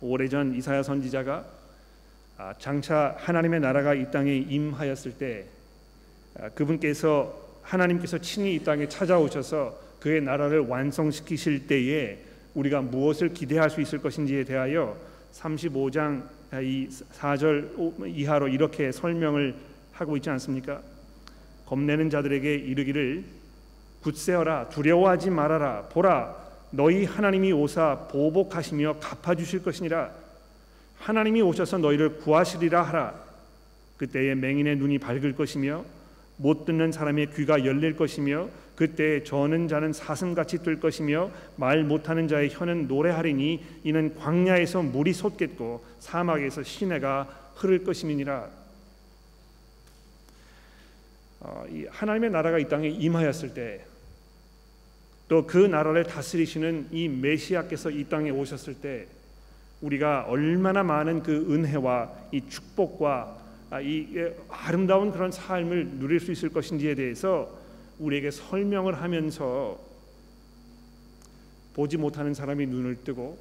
오래전 0.00 0.54
이사야 0.54 0.82
선지자가 0.82 1.46
아, 2.38 2.54
장차 2.58 3.14
하나님의 3.18 3.60
나라가 3.60 3.94
이 3.94 4.10
땅에 4.10 4.34
임하였을 4.36 5.12
때 5.12 5.46
아, 6.38 6.48
그분께서 6.50 7.40
하나님께서 7.62 8.18
친히 8.18 8.56
이 8.56 8.64
땅에 8.64 8.88
찾아오셔서 8.88 9.78
그의 10.00 10.20
나라를 10.20 10.60
완성시키실 10.60 11.68
때에 11.68 12.18
우리가 12.54 12.82
무엇을 12.82 13.32
기대할 13.32 13.70
수 13.70 13.80
있을 13.80 14.00
것인지에 14.00 14.44
대하여 14.44 14.98
35장 15.32 16.24
이 16.62 16.88
4절 16.88 18.08
이하로 18.14 18.48
이렇게 18.48 18.90
설명을 18.90 19.54
하고 19.92 20.16
있지 20.16 20.28
않습니까? 20.30 20.82
겁내는 21.66 22.10
자들에게 22.10 22.54
이르기를 22.54 23.24
굳세어라 24.02 24.68
두려워하지 24.68 25.30
말아라. 25.30 25.82
보라 25.88 26.36
너희 26.70 27.04
하나님이 27.04 27.52
오사 27.52 28.08
보복하시며 28.10 28.96
갚아 29.00 29.34
주실 29.34 29.62
것이니라. 29.62 30.10
하나님이 30.98 31.42
오셔서 31.42 31.78
너희를 31.78 32.18
구하시리라 32.18 32.82
하라. 32.82 33.14
그때에 33.96 34.34
맹인의 34.34 34.76
눈이 34.76 34.98
밝을 34.98 35.34
것이며 35.34 35.84
못 36.36 36.64
듣는 36.64 36.90
사람의 36.90 37.32
귀가 37.34 37.64
열릴 37.64 37.96
것이며 37.96 38.48
그때 38.74 39.22
저는 39.22 39.68
자는 39.68 39.92
사슴같이 39.92 40.58
뜰 40.62 40.80
것이며 40.80 41.30
말 41.56 41.84
못하는 41.84 42.26
자의 42.26 42.50
혀는 42.50 42.88
노래하리니 42.88 43.64
이는 43.84 44.16
광야에서 44.16 44.82
물이 44.82 45.12
솟겠고 45.12 45.84
사막에서 46.00 46.62
시내가 46.62 47.28
흐를 47.54 47.84
것임이니라. 47.84 48.48
어, 51.40 51.64
이 51.70 51.86
하나님의 51.90 52.30
나라가 52.30 52.58
이 52.58 52.68
땅에 52.68 52.88
임하였을 52.88 53.52
때 53.54 53.84
또 55.32 55.46
그 55.46 55.56
나라를 55.56 56.04
다스리시는 56.04 56.88
이 56.90 57.08
메시아께서 57.08 57.88
이 57.88 58.04
땅에 58.04 58.28
오셨을 58.28 58.74
때 58.74 59.06
우리가 59.80 60.26
얼마나 60.28 60.82
많은 60.82 61.22
그 61.22 61.50
은혜와 61.50 62.12
이 62.32 62.42
축복과 62.50 63.38
아, 63.70 63.80
이 63.80 64.08
아름다운 64.50 65.10
그런 65.10 65.32
삶을 65.32 65.92
누릴 65.98 66.20
수 66.20 66.32
있을 66.32 66.50
것인지에 66.50 66.94
대해서 66.94 67.50
우리에게 67.98 68.30
설명을 68.30 69.00
하면서 69.00 69.80
보지 71.72 71.96
못하는 71.96 72.34
사람이 72.34 72.66
눈을 72.66 73.02
뜨고 73.02 73.38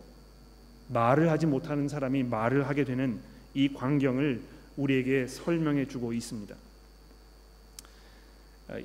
말을 0.87 1.29
하지 1.29 1.45
못하는 1.45 1.89
사람이 1.89 2.23
말을 2.23 2.69
하게 2.69 2.85
되는 2.85 3.19
이 3.53 3.67
광경을 3.73 4.39
우리에게 4.77 5.27
설명해 5.27 5.89
주고 5.89 6.13
있습니다. 6.13 6.55
아, 8.69 8.79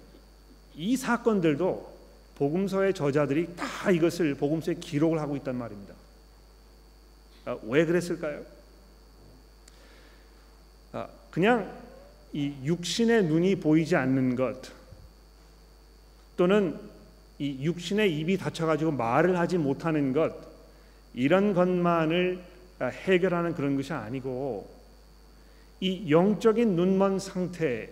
이 0.75 0.97
사건들도 0.97 1.95
복음서의 2.37 2.94
저자들이 2.94 3.57
다 3.57 3.90
이것을 3.90 4.35
복음서에 4.35 4.75
기록을 4.75 5.18
하고 5.18 5.37
있단 5.37 5.57
말입니다. 5.57 5.94
아, 7.46 7.57
왜 7.64 7.85
그랬을까요? 7.85 8.42
아, 10.92 11.09
그냥 11.31 11.70
이 12.33 12.55
육신의 12.64 13.25
눈이 13.25 13.57
보이지 13.57 13.96
않는 13.96 14.37
것 14.37 14.70
또는 16.37 16.79
이 17.38 17.64
육신의 17.64 18.18
입이 18.18 18.37
닫혀가지고 18.37 18.92
말을 18.92 19.38
하지 19.38 19.57
못하는 19.59 20.12
것 20.12 20.35
이런 21.14 21.55
것만을 21.55 22.42
아, 22.79 22.87
해결하는 22.87 23.55
그런 23.55 23.77
것이 23.77 23.92
아니고 23.92 24.68
이 25.81 26.11
영적인 26.11 26.77
눈먼 26.77 27.18
상태 27.18 27.90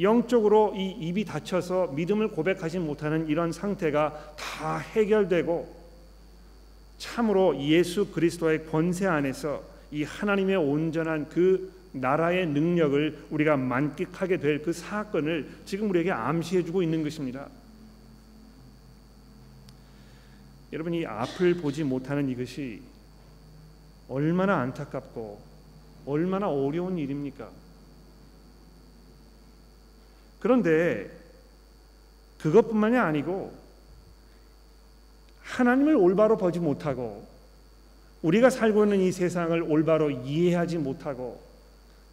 영적으로 0.00 0.74
이 0.76 0.90
입이 0.90 1.24
닫혀서 1.24 1.88
믿음을 1.88 2.28
고백하지 2.28 2.78
못하는 2.78 3.26
이런 3.28 3.52
상태가 3.52 4.34
다 4.36 4.78
해결되고 4.78 5.80
참으로 6.98 7.58
예수 7.60 8.10
그리스도의 8.10 8.66
권세 8.66 9.06
안에서 9.06 9.62
이 9.90 10.04
하나님의 10.04 10.56
온전한 10.56 11.28
그 11.28 11.72
나라의 11.92 12.46
능력을 12.46 13.26
우리가 13.30 13.56
만끽하게 13.56 14.36
될 14.36 14.62
그 14.62 14.72
사건을 14.72 15.48
지금 15.64 15.90
우리에게 15.90 16.12
암시해 16.12 16.64
주고 16.64 16.82
있는 16.82 17.02
것입니다. 17.02 17.48
여러분 20.72 20.94
이 20.94 21.04
앞을 21.04 21.54
보지 21.54 21.82
못하는 21.82 22.28
이것이 22.28 22.80
얼마나 24.08 24.58
안타깝고 24.60 25.40
얼마나 26.06 26.48
어려운 26.48 26.96
일입니까? 26.98 27.50
그런데 30.40 31.10
그것뿐만이 32.38 32.96
아니고 32.96 33.52
하나님을 35.42 35.94
올바로 35.94 36.36
보지 36.36 36.58
못하고 36.58 37.26
우리가 38.22 38.50
살고 38.50 38.84
있는 38.84 39.00
이 39.00 39.12
세상을 39.12 39.62
올바로 39.62 40.10
이해하지 40.10 40.78
못하고 40.78 41.40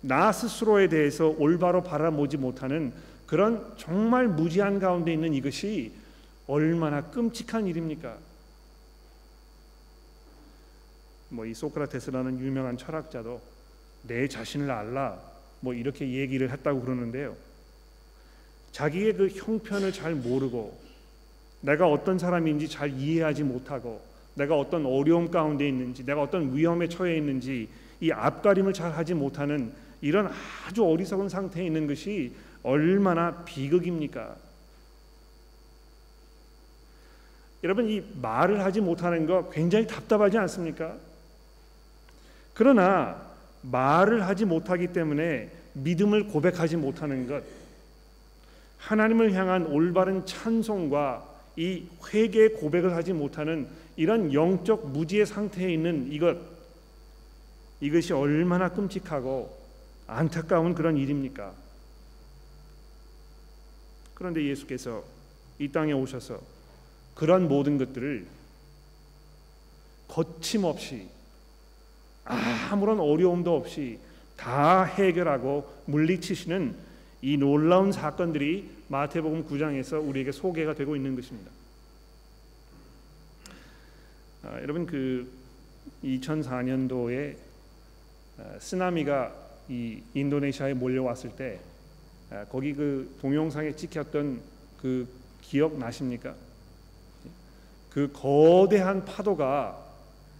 나 0.01 0.31
스스로에 0.31 0.89
대해서 0.89 1.27
올바로 1.27 1.83
바라보지 1.83 2.37
못하는 2.37 2.93
그런 3.25 3.73
정말 3.77 4.27
무지한 4.27 4.79
가운데 4.79 5.11
있는 5.11 5.33
이것이 5.33 5.91
얼마나 6.47 7.01
끔찍한 7.09 7.67
일입니까? 7.67 8.17
뭐 11.29 11.45
이 11.45 11.53
소크라테스라는 11.53 12.39
유명한 12.39 12.77
철학자도 12.77 13.41
내 14.03 14.27
자신을 14.27 14.71
알라 14.71 15.19
뭐 15.59 15.73
이렇게 15.73 16.09
얘기를 16.09 16.49
했다고 16.51 16.81
그러는데요. 16.81 17.35
자기의 18.71 19.13
그 19.13 19.27
형편을 19.27 19.91
잘 19.91 20.13
모르고 20.13 20.77
내가 21.61 21.87
어떤 21.87 22.19
사람인지 22.19 22.67
잘 22.69 22.91
이해하지 22.91 23.43
못하고 23.43 24.01
내가 24.35 24.57
어떤 24.57 24.85
어려움 24.85 25.31
가운데 25.31 25.67
있는지 25.67 26.05
내가 26.05 26.21
어떤 26.21 26.55
위험에 26.55 26.87
처해 26.87 27.17
있는지 27.17 27.69
이 27.99 28.11
앞가림을 28.11 28.73
잘 28.73 28.91
하지 28.91 29.13
못하는 29.13 29.73
이런 30.01 30.31
아주 30.67 30.85
어리석은 30.85 31.29
상태에 31.29 31.65
있는 31.65 31.87
것이 31.87 32.33
얼마나 32.61 33.43
비극입니까? 33.43 34.35
여러분 37.63 37.89
이 37.89 38.03
말을 38.21 38.63
하지 38.63 38.81
못하는 38.81 39.25
거 39.25 39.49
굉장히 39.49 39.87
답답하지 39.87 40.37
않습니까? 40.37 40.95
그러나 42.53 43.21
말을 43.63 44.27
하지 44.27 44.45
못하기 44.45 44.93
때문에 44.93 45.49
믿음을 45.73 46.27
고백하지 46.27 46.77
못하는 46.77 47.27
것 47.27 47.43
하나님을 48.77 49.33
향한 49.33 49.65
올바른 49.67 50.25
찬송과 50.25 51.27
이 51.55 51.85
회개의 52.07 52.53
고백을 52.53 52.95
하지 52.95 53.13
못하는 53.13 53.67
이런 53.95 54.31
영적 54.33 54.91
무지의 54.91 55.25
상태에 55.25 55.73
있는 55.73 56.11
이것 56.11 56.37
이것이 57.81 58.13
얼마나 58.13 58.69
끔찍하고 58.69 59.57
안타까운 60.07 60.73
그런 60.73 60.97
일입니까? 60.97 61.53
그런데 64.13 64.43
예수께서 64.45 65.03
이 65.59 65.67
땅에 65.69 65.91
오셔서 65.91 66.39
그런 67.13 67.47
모든 67.47 67.77
것들을 67.77 68.25
거침없이 70.07 71.07
아무런 72.23 72.99
어려움도 72.99 73.55
없이 73.55 73.99
다 74.35 74.83
해결하고 74.83 75.71
물리치시는 75.85 76.86
이 77.21 77.37
놀라운 77.37 77.91
사건들이 77.91 78.69
마태복음 78.89 79.47
9장에서 79.47 80.07
우리에게 80.07 80.31
소개가 80.31 80.73
되고 80.75 80.95
있는 80.95 81.15
것입니다. 81.15 81.51
아, 84.43 84.61
여러분 84.61 84.85
그 84.85 85.27
2004년도에 86.03 87.35
아, 88.37 88.59
쓰나미가 88.59 89.33
이 89.67 90.01
인도네시아에 90.13 90.73
몰려왔을 90.73 91.31
때 91.35 91.59
아, 92.29 92.45
거기 92.45 92.73
그 92.73 93.15
동영상에 93.21 93.75
찍혔던 93.75 94.39
그 94.81 95.07
기억 95.41 95.77
나십니까? 95.77 96.35
그 97.89 98.11
거대한 98.13 99.03
파도가 99.05 99.85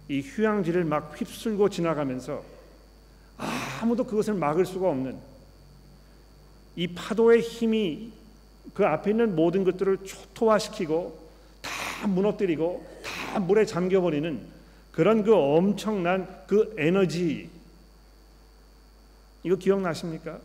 이 0.08 0.20
휴양지를 0.20 0.84
막 0.84 1.20
휩쓸고 1.20 1.68
지나가면서 1.68 2.44
아무도 3.36 4.04
그것을 4.04 4.34
막을 4.34 4.64
수가 4.64 4.88
없는 4.88 5.18
이 6.78 6.86
파도의 6.86 7.40
힘이 7.40 8.12
그 8.72 8.86
앞에 8.86 9.10
있는 9.10 9.34
모든 9.34 9.64
것들을 9.64 10.04
초토화시키고 10.04 11.28
다 11.60 12.06
무너뜨리고 12.06 12.86
다 13.02 13.40
물에 13.40 13.64
잠겨버리는 13.64 14.40
그런 14.92 15.24
그 15.24 15.34
엄청난 15.34 16.44
그 16.46 16.76
에너지 16.78 17.50
이거 19.42 19.56
기억나십니까? 19.56 20.38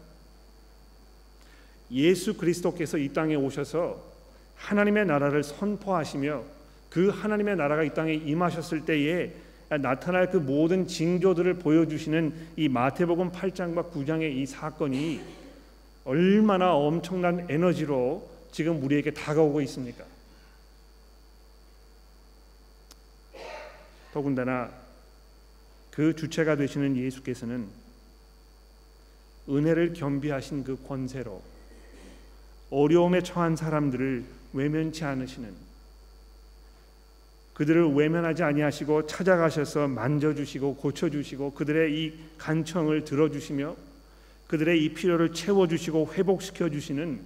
예수 1.91 2.35
그리스도께서 2.35 2.97
이 2.97 3.13
땅에 3.13 3.35
오셔서 3.35 4.01
하나님의 4.55 5.05
나라를 5.05 5.43
선포하시며 5.43 6.43
그 6.89 7.09
하나님의 7.09 7.57
나라가 7.57 7.83
이 7.83 7.93
땅에 7.93 8.11
임하셨을 8.11 8.85
때에 8.85 9.33
나타날 9.69 10.31
그 10.31 10.37
모든 10.37 10.87
징조들을 10.87 11.53
보여주시는 11.59 12.33
이 12.55 12.69
마태복음 12.69 13.31
8장과 13.31 13.91
9장의 13.91 14.35
이 14.35 14.47
사건이 14.47 15.42
얼마나 16.05 16.73
엄청난 16.73 17.49
에너지로 17.49 18.29
지금 18.51 18.83
우리에게 18.83 19.11
다가오고 19.11 19.61
있습니까? 19.61 20.03
더군다나 24.13 24.71
그 25.91 26.15
주체가 26.15 26.55
되시는 26.55 26.97
예수께서는 26.97 27.67
은혜를 29.49 29.93
겸비하신 29.93 30.63
그 30.63 30.81
권세로 30.87 31.41
어려움에 32.69 33.21
처한 33.21 33.55
사람들을 33.55 34.23
외면치 34.53 35.03
않으시는 35.03 35.53
그들을 37.53 37.93
외면하지 37.93 38.43
아니하시고 38.43 39.07
찾아가셔서 39.07 39.87
만져주시고 39.87 40.77
고쳐주시고 40.77 41.53
그들의 41.53 41.93
이 41.93 42.13
간청을 42.37 43.05
들어주시며 43.05 43.75
그들의 44.47 44.83
이 44.83 44.93
필요를 44.93 45.33
채워주시고 45.33 46.13
회복시켜 46.13 46.69
주시는 46.69 47.21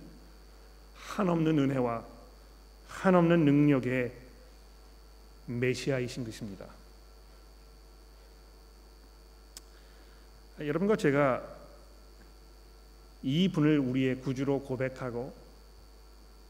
한없는 0.96 1.58
은혜와 1.60 2.06
한없는 2.88 3.46
능력의 3.46 4.12
메시아이신 5.48 6.26
것입니다. 6.26 6.66
여러분과 10.60 10.96
제가 10.96 11.44
이 13.24 13.48
분을 13.50 13.80
우리의 13.80 14.16
구주로 14.22 14.62
고백하고 14.62 15.34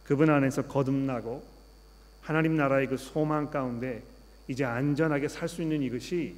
그분 0.03 0.30
안에서 0.30 0.63
거듭나고 0.63 1.43
하나님 2.21 2.56
나라의 2.56 2.88
그 2.88 2.97
소망 2.97 3.49
가운데 3.49 4.03
이제 4.47 4.63
안전하게 4.63 5.27
살 5.27 5.49
수 5.49 5.62
있는 5.62 5.82
이것이 5.82 6.36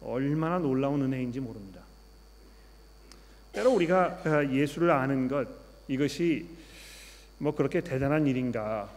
얼마나 0.00 0.58
놀라운 0.58 1.02
은혜인지 1.02 1.40
모릅니다. 1.40 1.81
때로 3.52 3.72
우리가 3.74 4.22
어, 4.24 4.50
예수를 4.50 4.90
아는 4.90 5.28
것 5.28 5.46
이것이 5.88 6.46
뭐 7.38 7.54
그렇게 7.54 7.80
대단한 7.80 8.26
일인가? 8.26 8.90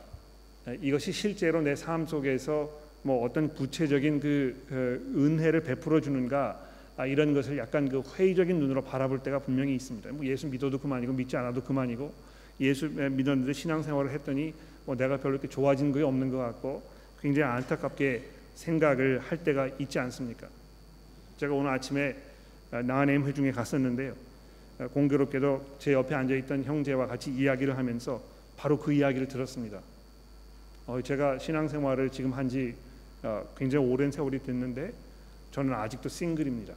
이것이 0.81 1.11
실제로 1.11 1.61
내 1.61 1.75
삶 1.75 2.05
속에서 2.07 2.69
뭐 3.03 3.23
어떤 3.23 3.53
구체적인 3.53 4.19
그 4.19 4.55
어, 4.71 5.19
은혜를 5.19 5.61
베풀어 5.61 5.99
주는가? 6.01 6.59
아, 6.97 7.05
이런 7.05 7.33
것을 7.33 7.57
약간 7.57 7.89
그 7.89 8.01
회의적인 8.15 8.57
눈으로 8.57 8.81
바라볼 8.81 9.19
때가 9.19 9.39
분명히 9.39 9.75
있습니다. 9.75 10.11
뭐 10.13 10.25
예수 10.25 10.47
믿어도 10.47 10.79
그만이고 10.79 11.11
믿지 11.11 11.35
않아도 11.35 11.61
그만이고 11.61 12.13
예수 12.61 12.87
믿었는데 12.87 13.51
신앙생활을 13.51 14.11
했더니 14.11 14.53
뭐 14.85 14.95
내가 14.95 15.17
별로 15.17 15.33
이렇게 15.33 15.49
좋아진 15.49 15.91
게 15.91 16.01
없는 16.01 16.31
것 16.31 16.37
같고 16.37 16.81
굉장히 17.21 17.51
안타깝게 17.51 18.23
생각을 18.55 19.19
할 19.19 19.43
때가 19.43 19.69
있지 19.79 19.99
않습니까? 19.99 20.47
제가 21.37 21.53
오늘 21.53 21.71
아침에 21.71 22.15
아, 22.71 22.81
나한엠 22.81 23.25
회중에 23.27 23.51
갔었는데요. 23.51 24.13
아, 24.77 24.87
공교롭게도 24.87 25.77
제 25.79 25.93
옆에 25.93 26.13
앉아 26.15 26.35
있던 26.35 26.63
형제와 26.63 27.07
같이 27.07 27.31
이야기를 27.31 27.77
하면서 27.77 28.21
바로 28.57 28.77
그 28.77 28.91
이야기를 28.91 29.27
들었습니다. 29.27 29.79
어, 30.87 31.01
제가 31.01 31.39
신앙생활을 31.39 32.09
지금 32.09 32.33
한지 32.33 32.75
어, 33.23 33.47
굉장히 33.57 33.85
오랜 33.85 34.11
세월이 34.11 34.43
됐는데 34.43 34.93
저는 35.51 35.73
아직도 35.73 36.09
싱글입니다. 36.09 36.73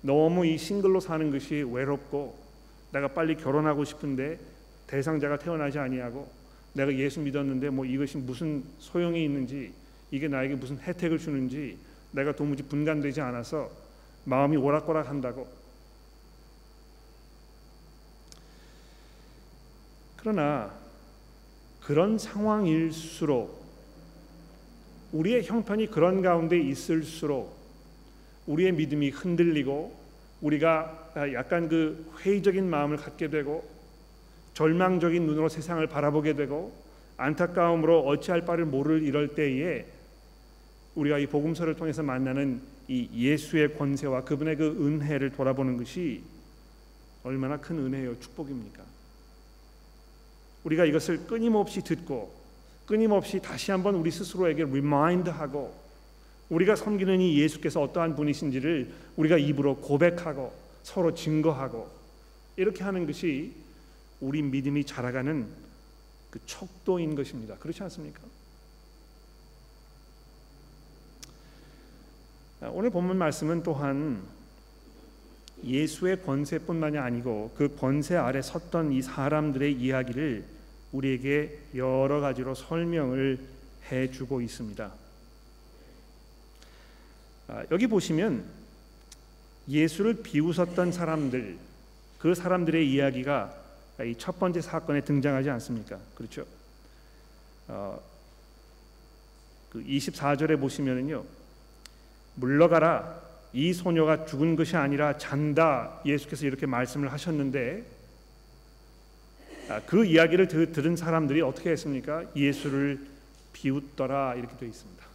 너무 0.00 0.44
이 0.44 0.58
싱글로 0.58 0.98
사는 0.98 1.30
것이 1.30 1.62
외롭고 1.62 2.36
내가 2.92 3.08
빨리 3.08 3.36
결혼하고 3.36 3.84
싶은데 3.84 4.38
대상자가 4.88 5.38
태어나지 5.38 5.78
아니하고 5.78 6.28
내가 6.74 6.92
예수 6.94 7.20
믿었는데 7.20 7.70
뭐 7.70 7.84
이것이 7.84 8.18
무슨 8.18 8.64
소용이 8.80 9.24
있는지 9.24 9.72
이게 10.10 10.26
나에게 10.26 10.56
무슨 10.56 10.78
혜택을 10.78 11.18
주는지 11.18 11.78
내가 12.10 12.34
도무지 12.34 12.64
분간되지 12.64 13.20
않아서 13.20 13.70
마음이 14.24 14.56
오락가락한다고 14.56 15.61
그러나 20.22 20.72
그런 21.80 22.16
상황일수록 22.16 23.60
우리의 25.10 25.42
형편이 25.42 25.90
그런 25.90 26.22
가운데 26.22 26.60
있을수록 26.60 27.56
우리의 28.46 28.70
믿음이 28.72 29.10
흔들리고 29.10 30.00
우리가 30.40 31.10
약간 31.34 31.68
그 31.68 32.06
회의적인 32.20 32.70
마음을 32.70 32.98
갖게 32.98 33.28
되고 33.30 33.68
절망적인 34.54 35.26
눈으로 35.26 35.48
세상을 35.48 35.84
바라보게 35.88 36.34
되고 36.34 36.72
안타까움으로 37.16 38.06
어찌할 38.06 38.44
바를 38.44 38.64
모를 38.64 39.02
이럴 39.02 39.34
때에 39.34 39.86
우리가 40.94 41.18
이 41.18 41.26
복음서를 41.26 41.74
통해서 41.74 42.04
만나는 42.04 42.60
이 42.86 43.08
예수의 43.12 43.76
권세와 43.76 44.22
그분의 44.22 44.56
그 44.56 44.68
은혜를 44.86 45.32
돌아보는 45.32 45.78
것이 45.78 46.22
얼마나 47.24 47.56
큰 47.56 47.78
은혜요 47.78 48.20
축복입니까? 48.20 48.91
우리가 50.64 50.84
이것을 50.84 51.26
끊임없이 51.26 51.82
듣고 51.82 52.32
끊임없이 52.86 53.40
다시 53.40 53.70
한번 53.70 53.94
우리 53.94 54.10
스스로에게 54.10 54.64
remind하고 54.64 55.82
우리가 56.50 56.76
섬기는 56.76 57.20
이 57.20 57.40
예수께서 57.40 57.80
어떠한 57.80 58.14
분이신지를 58.16 58.92
우리가 59.16 59.38
입으로 59.38 59.76
고백하고 59.76 60.52
서로 60.82 61.14
증거하고 61.14 61.88
이렇게 62.56 62.84
하는 62.84 63.06
것이 63.06 63.54
우리 64.20 64.42
믿음이 64.42 64.84
자라가는 64.84 65.46
그 66.30 66.38
척도인 66.46 67.14
것입니다. 67.14 67.56
그렇지 67.56 67.82
않습니까? 67.84 68.20
오늘 72.70 72.90
본문 72.90 73.16
말씀은 73.16 73.62
또한 73.62 74.22
예수의 75.64 76.22
권세뿐만이 76.22 76.98
아니고 76.98 77.52
그 77.56 77.76
권세 77.76 78.16
아래 78.16 78.42
섰던 78.42 78.92
이 78.92 79.02
사람들의 79.02 79.72
이야기를 79.72 80.44
우리에게 80.92 81.58
여러 81.74 82.20
가지로 82.20 82.54
설명을 82.54 83.38
해 83.90 84.10
주고 84.10 84.40
있습니다. 84.40 84.92
아, 87.48 87.64
여기 87.70 87.86
보시면 87.86 88.44
예수를 89.68 90.22
비웃었던 90.22 90.92
사람들 90.92 91.56
그 92.18 92.34
사람들의 92.34 92.90
이야기가 92.90 93.62
이 94.00 94.14
첫 94.18 94.38
번째 94.38 94.60
사건에 94.60 95.02
등장하지 95.02 95.50
않습니까? 95.50 95.98
그렇죠? 96.14 96.44
어, 97.68 98.00
그 99.70 99.82
24절에 99.84 100.58
보시면은요 100.58 101.24
물러가라 102.34 103.20
이 103.52 103.72
소녀가 103.72 104.24
죽은 104.24 104.56
것이 104.56 104.76
아니라 104.76 105.18
잔다 105.18 106.00
예수께서 106.06 106.46
이렇게 106.46 106.66
말씀을 106.66 107.12
하셨는데 107.12 107.84
아, 109.68 109.80
그 109.86 110.04
이야기를 110.04 110.48
들은 110.48 110.96
사람들이 110.96 111.40
어떻게 111.42 111.70
했습니까? 111.70 112.24
예수를 112.34 113.06
비웃더라 113.52 114.34
이렇게 114.34 114.56
되어 114.56 114.68
있습니다. 114.68 115.06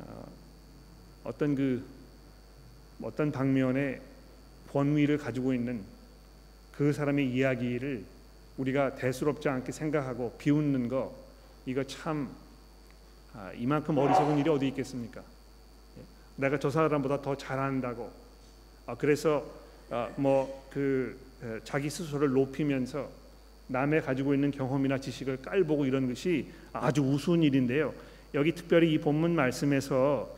아, 0.00 0.24
어떤 1.24 1.54
그 1.54 1.84
어떤 3.02 3.32
방면에 3.32 4.00
권위를 4.72 5.18
가지고 5.18 5.54
있는 5.54 5.82
그 6.72 6.92
사람의 6.92 7.30
이야기를 7.30 8.04
우리가 8.58 8.94
대수롭지 8.94 9.48
않게 9.48 9.72
생각하고 9.72 10.36
비웃는 10.38 10.88
거 10.88 11.14
이거 11.66 11.82
참 11.84 12.30
아, 13.34 13.50
이만큼 13.54 13.96
어리석은 13.96 14.38
일이 14.38 14.50
어디 14.50 14.68
있겠습니까? 14.68 15.22
내가 16.36 16.58
저 16.58 16.70
사람보다 16.70 17.22
더 17.22 17.36
잘한다고 17.36 18.10
아, 18.86 18.94
그래서 18.96 19.44
아, 19.90 20.08
뭐그 20.16 21.18
자기 21.64 21.90
스스로를 21.90 22.30
높이면서 22.30 23.08
남의 23.68 24.02
가지고 24.02 24.34
있는 24.34 24.50
경험이나 24.50 24.98
지식을 24.98 25.42
깔보고 25.42 25.86
이런 25.86 26.08
것이 26.08 26.48
아주 26.72 27.02
우스운 27.02 27.42
일인데요. 27.42 27.94
여기 28.34 28.54
특별히 28.54 28.92
이 28.92 28.98
본문 28.98 29.34
말씀에서 29.34 30.34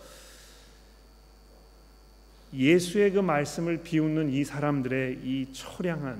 예수의 2.52 3.12
그 3.12 3.18
말씀을 3.18 3.82
비웃는 3.82 4.30
이 4.30 4.44
사람들의 4.44 5.20
이 5.24 5.52
처량한 5.52 6.18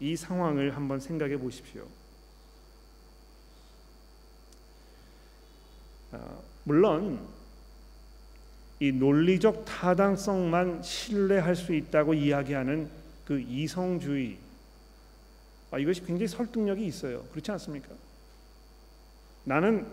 이 0.00 0.16
상황을 0.16 0.76
한번 0.76 1.00
생각해 1.00 1.36
보십시오. 1.38 1.86
아, 6.12 6.18
물론 6.64 7.20
이 8.80 8.92
논리적 8.92 9.64
타당성만 9.64 10.82
신뢰할 10.82 11.56
수 11.56 11.74
있다고 11.74 12.14
이야기하는 12.14 12.88
그 13.24 13.40
이성주의 13.40 14.36
아, 15.70 15.78
이것이 15.78 16.04
굉장히 16.04 16.28
설득력이 16.28 16.84
있어요. 16.86 17.22
그렇지 17.32 17.50
않습니까? 17.52 17.88
나는 19.44 19.86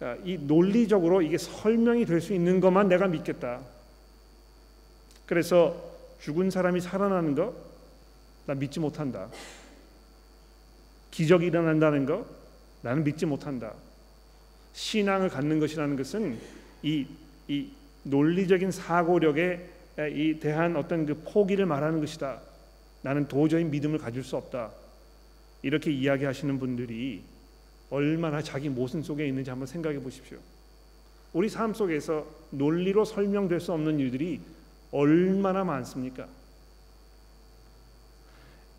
아, 0.00 0.16
이 0.24 0.36
논리적으로 0.38 1.22
이게 1.22 1.38
설명이 1.38 2.04
될 2.04 2.20
수 2.20 2.34
있는 2.34 2.60
것만 2.60 2.88
내가 2.88 3.06
믿겠다. 3.08 3.60
그래서 5.26 5.82
죽은 6.20 6.50
사람이 6.50 6.80
살아나는 6.80 7.34
거 7.34 7.66
나 8.46 8.54
믿지 8.54 8.78
못한다. 8.80 9.28
기적이 11.10 11.46
일어난다는 11.46 12.06
거 12.06 12.24
나는 12.82 13.02
믿지 13.02 13.26
못한다. 13.26 13.74
신앙을 14.72 15.28
갖는 15.28 15.58
것이라는 15.58 15.96
것은 15.96 16.38
이, 16.82 17.06
이 17.48 17.68
논리적인 18.06 18.70
사고력에 18.70 19.68
이 20.12 20.38
대한 20.40 20.76
어떤 20.76 21.06
그 21.06 21.14
포기를 21.24 21.66
말하는 21.66 22.00
것이다. 22.00 22.40
나는 23.02 23.26
도저히 23.28 23.64
믿음을 23.64 23.98
가질 23.98 24.22
수 24.22 24.36
없다. 24.36 24.70
이렇게 25.62 25.90
이야기하시는 25.90 26.58
분들이 26.58 27.22
얼마나 27.90 28.42
자기 28.42 28.68
모순 28.68 29.02
속에 29.02 29.26
있는지 29.26 29.50
한번 29.50 29.66
생각해 29.66 30.00
보십시오. 30.00 30.38
우리 31.32 31.48
삶 31.48 31.74
속에서 31.74 32.26
논리로 32.50 33.04
설명될 33.04 33.60
수 33.60 33.72
없는 33.72 33.98
일들이 33.98 34.40
얼마나 34.92 35.64
많습니까? 35.64 36.26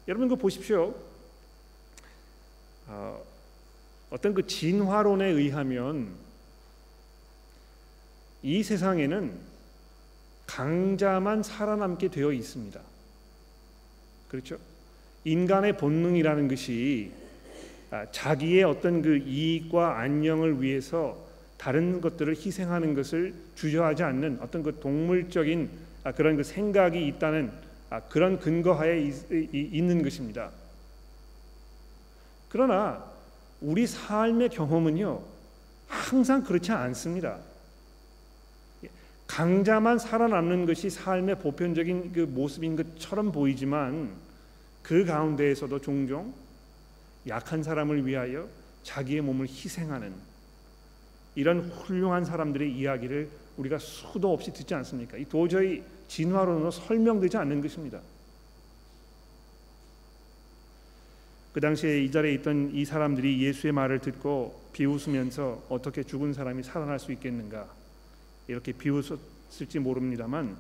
여러분 0.08 0.30
그 0.30 0.36
보십시오. 0.36 0.96
어, 2.88 3.22
어떤 4.10 4.34
그 4.34 4.48
진화론에 4.48 5.26
의하면 5.26 6.27
이 8.48 8.64
세상에는 8.64 9.34
강자만 10.46 11.44
살아남게 11.44 12.08
되어 12.08 12.32
있습니다. 12.32 12.80
그렇죠? 14.30 14.58
인간의 15.26 15.76
본능이라는 15.76 16.48
것이 16.48 17.12
아, 17.92 18.06
자기의 18.10 18.64
어떤 18.64 19.02
그 19.02 19.18
이익과 19.18 20.00
안녕을 20.00 20.62
위해서 20.62 21.18
다른 21.58 22.00
것들을 22.00 22.38
희생하는 22.38 22.94
것을 22.94 23.34
주저하지 23.56 24.04
않는 24.04 24.40
어떤 24.42 24.64
그 24.64 24.80
동물적인 24.80 25.70
아, 26.06 26.14
그런 26.14 26.38
그 26.38 26.44
생각이 26.44 27.06
있다는 27.06 27.52
아, 27.90 28.00
그런 28.00 28.40
근거하에 28.40 29.12
있는 29.52 30.02
것입니다. 30.02 30.52
그러나 32.48 33.04
우리 33.60 33.86
삶의 33.86 34.48
경험은요 34.52 35.22
항상 35.90 36.46
그렇지 36.46 36.72
않습니다. 36.72 37.40
강자만 39.28 40.00
살아남는 40.00 40.66
것이 40.66 40.90
삶의 40.90 41.40
보편적인 41.40 42.14
그 42.14 42.22
모습인 42.22 42.76
것처럼 42.76 43.32
보이지만 43.32 44.16
그 44.82 45.06
가운데에서도 45.06 45.80
종종 45.82 46.34
약한 47.28 47.62
사람을 47.62 48.06
위하여 48.06 48.48
자기의 48.84 49.22
몸을 49.22 49.48
희생하는 49.48 50.14
이런 51.36 51.70
훌륭한 51.70 52.26
사람들의 52.26 52.72
이야기를 52.72 53.30
우리가 53.58 53.78
수도 53.80 54.34
없이 54.34 54.52
듣지 54.54 54.74
않습니까? 54.76 55.18
이 55.18 55.26
도저히 55.26 55.84
진화론으로 56.08 56.72
설명되지 56.72 57.38
않는 57.38 57.62
것입니다. 57.62 58.00
그 61.54 61.60
당시에 61.60 62.04
이 62.04 62.12
자리에 62.12 62.34
있던 62.36 62.72
이 62.74 62.86
사람들이 62.86 63.42
예수의 63.44 63.74
말을 63.74 64.00
듣고 64.00 64.62
비웃으면서 64.74 65.66
어떻게 65.70 66.04
죽은 66.04 66.34
사람이 66.34 66.64
살아날 66.64 67.00
수 67.00 67.12
있겠는가 67.12 67.68
이렇게 68.48 68.72
비웃었을지 68.72 69.80
모릅니다만 69.80 70.58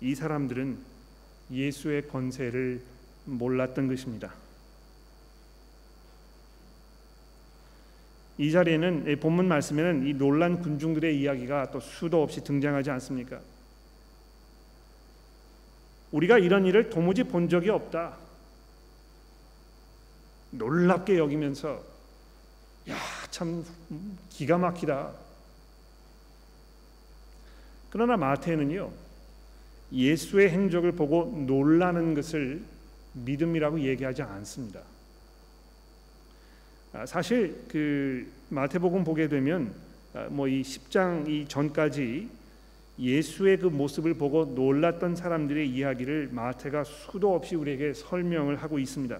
이 0.00 0.14
사람들은 0.14 0.78
예수의 1.50 2.08
권세를 2.08 2.80
몰랐던 3.24 3.88
것입니다. 3.88 4.32
이 8.38 8.52
자리에는 8.52 9.18
본문 9.20 9.48
말씀에는 9.48 10.06
이 10.06 10.14
놀란 10.14 10.62
군중들의 10.62 11.20
이야기가 11.20 11.72
또 11.72 11.80
수도 11.80 12.22
없이 12.22 12.42
등장하지 12.44 12.90
않습니까? 12.90 13.40
우리가 16.12 16.38
이런 16.38 16.64
일을 16.64 16.88
도무지 16.88 17.24
본 17.24 17.48
적이 17.48 17.70
없다. 17.70 18.16
놀랍게 20.52 21.18
여기면서 21.18 21.82
야, 22.88 22.96
참 23.30 23.64
기가 24.30 24.56
막히다. 24.56 25.12
그러나 27.90 28.16
마태는요. 28.16 28.90
예수의 29.92 30.50
행적을 30.50 30.92
보고 30.92 31.24
놀라는 31.46 32.14
것을 32.14 32.62
믿음이라고 33.14 33.80
얘기하지 33.80 34.22
않습니다. 34.22 34.80
아, 36.92 37.06
사실 37.06 37.64
그 37.68 38.30
마태복음 38.50 39.04
보게 39.04 39.28
되면 39.28 39.72
아, 40.14 40.26
뭐이 40.30 40.62
10장 40.62 41.28
이 41.28 41.46
전까지 41.48 42.28
예수의 42.98 43.58
그 43.58 43.66
모습을 43.66 44.14
보고 44.14 44.44
놀랐던 44.44 45.14
사람들의 45.14 45.68
이야기를 45.68 46.30
마태가 46.32 46.84
수도 46.84 47.34
없이 47.34 47.54
우리에게 47.54 47.94
설명을 47.94 48.56
하고 48.56 48.78
있습니다. 48.78 49.18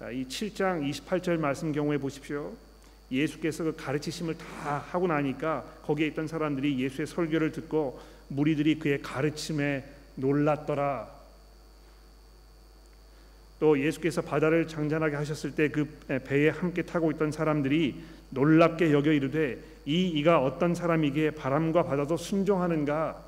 아, 0.00 0.10
이 0.10 0.26
7장 0.26 0.88
28절 0.90 1.38
말씀 1.38 1.72
경우에 1.72 1.98
보십시오. 1.98 2.52
예수께서 3.12 3.64
그 3.64 3.76
가르치심을 3.76 4.36
다 4.38 4.78
하고 4.90 5.06
나니까 5.06 5.64
거기에 5.82 6.06
있던 6.08 6.26
사람들이 6.26 6.78
예수의 6.82 7.06
설교를 7.06 7.52
듣고 7.52 8.00
무리들이 8.28 8.78
그의 8.78 9.02
가르침에 9.02 9.84
놀랐더라. 10.14 11.08
또 13.60 13.78
예수께서 13.78 14.22
바다를 14.22 14.66
장전하게 14.66 15.14
하셨을 15.16 15.54
때 15.54 15.68
그 15.68 15.86
배에 16.24 16.48
함께 16.48 16.82
타고 16.82 17.10
있던 17.12 17.30
사람들이 17.30 18.02
놀랍게 18.30 18.92
여겨 18.92 19.12
이르되 19.12 19.58
이 19.84 20.08
이가 20.08 20.42
어떤 20.42 20.74
사람이기에 20.74 21.32
바람과 21.32 21.84
바다도 21.84 22.16
순종하는가 22.16 23.22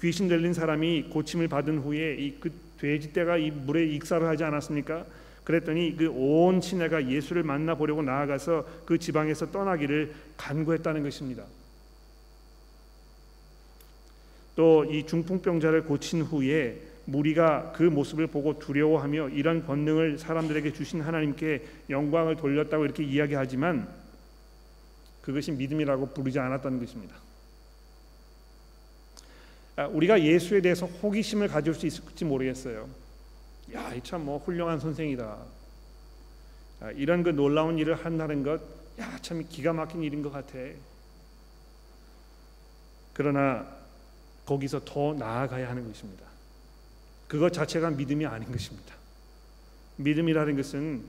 귀신 0.00 0.28
들린 0.28 0.52
사람이 0.52 1.04
고침을 1.10 1.48
받은 1.48 1.78
후에 1.78 2.16
이 2.18 2.38
그 2.38 2.52
돼지떼가 2.78 3.36
이 3.36 3.52
물에 3.52 3.86
익사를 3.86 4.26
하지 4.26 4.42
않았습니까? 4.42 5.06
그랬더니 5.44 5.96
그 5.96 6.08
온 6.08 6.60
친애가 6.60 7.08
예수를 7.10 7.42
만나 7.42 7.74
보려고 7.74 8.02
나아가서 8.02 8.64
그 8.84 8.98
지방에서 8.98 9.50
떠나기를 9.50 10.14
간구했다는 10.36 11.02
것입니다. 11.02 11.44
또 14.54 14.84
이 14.84 15.06
중풍병자를 15.06 15.84
고친 15.84 16.22
후에 16.22 16.80
무리가 17.06 17.72
그 17.72 17.82
모습을 17.82 18.26
보고 18.28 18.58
두려워하며 18.58 19.30
이런 19.30 19.66
권능을 19.66 20.18
사람들에게 20.18 20.72
주신 20.72 21.00
하나님께 21.00 21.64
영광을 21.90 22.36
돌렸다고 22.36 22.84
이렇게 22.84 23.02
이야기하지만 23.02 23.88
그것이 25.22 25.52
믿음이라고 25.52 26.10
부르지 26.14 26.38
않았다는 26.38 26.78
것입니다. 26.78 27.16
아, 29.76 29.86
우리가 29.86 30.22
예수에 30.22 30.60
대해서 30.60 30.86
호기심을 30.86 31.48
가질 31.48 31.74
수 31.74 31.86
있을지 31.86 32.24
모르겠어요. 32.24 32.88
야, 33.74 33.92
참뭐 34.02 34.38
훌륭한 34.38 34.80
선생이다. 34.80 35.38
아, 36.80 36.90
이런 36.92 37.22
그 37.22 37.30
놀라운 37.30 37.78
일을 37.78 37.94
한다는 37.94 38.42
것, 38.42 38.60
야, 38.98 39.18
참 39.22 39.44
기가 39.48 39.72
막힌 39.72 40.02
일인 40.02 40.22
것 40.22 40.32
같아. 40.32 40.58
그러나 43.12 43.66
거기서 44.44 44.84
더 44.84 45.14
나아가야 45.14 45.68
하는 45.68 45.86
것입니다. 45.86 46.24
그것 47.28 47.52
자체가 47.52 47.90
믿음이 47.90 48.26
아닌 48.26 48.50
것입니다. 48.50 48.94
믿음이라는 49.96 50.56
것은 50.56 51.04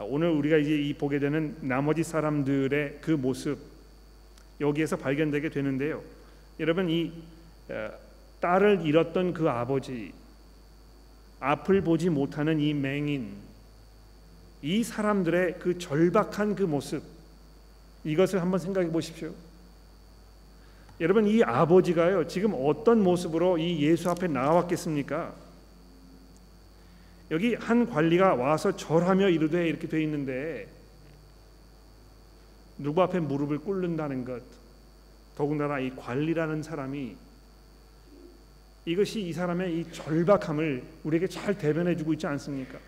오늘 0.00 0.30
우리가 0.30 0.56
이제 0.56 0.70
이 0.70 0.94
보게 0.94 1.18
되는 1.18 1.56
나머지 1.60 2.02
사람들의 2.02 2.98
그 3.00 3.10
모습 3.10 3.58
여기에서 4.60 4.96
발견되게 4.96 5.50
되는데요. 5.50 6.02
여러분 6.58 6.88
이 6.88 7.12
딸을 8.40 8.86
잃었던 8.86 9.34
그 9.34 9.48
아버지 9.50 10.12
앞을 11.42 11.82
보지 11.82 12.08
못하는 12.08 12.60
이 12.60 12.72
맹인 12.72 13.34
이 14.62 14.84
사람들의 14.84 15.58
그 15.58 15.78
절박한 15.78 16.54
그 16.54 16.62
모습 16.62 17.02
이것을 18.04 18.40
한번 18.40 18.58
생각해 18.58 18.90
보십시오. 18.90 19.32
여러분 21.00 21.26
이 21.26 21.42
아버지가요 21.42 22.28
지금 22.28 22.54
어떤 22.54 23.02
모습으로 23.02 23.58
이 23.58 23.82
예수 23.82 24.08
앞에 24.08 24.28
나왔겠습니까? 24.28 25.34
여기 27.32 27.54
한 27.54 27.88
관리가 27.88 28.34
와서 28.34 28.76
절하며 28.76 29.30
이르되 29.30 29.66
이렇게 29.66 29.88
돼 29.88 30.02
있는데 30.02 30.68
누구 32.78 33.02
앞에 33.02 33.18
무릎을 33.18 33.58
꿇는다는 33.58 34.24
것 34.24 34.42
더군다나 35.36 35.80
이 35.80 35.90
관리라는 35.96 36.62
사람이 36.62 37.16
이것이 38.84 39.20
이 39.20 39.32
사람의 39.32 39.78
이 39.78 39.92
절박함을 39.92 40.82
우리에게 41.04 41.28
잘 41.28 41.56
대변해 41.56 41.96
주고 41.96 42.12
있지 42.12 42.26
않습니까? 42.26 42.78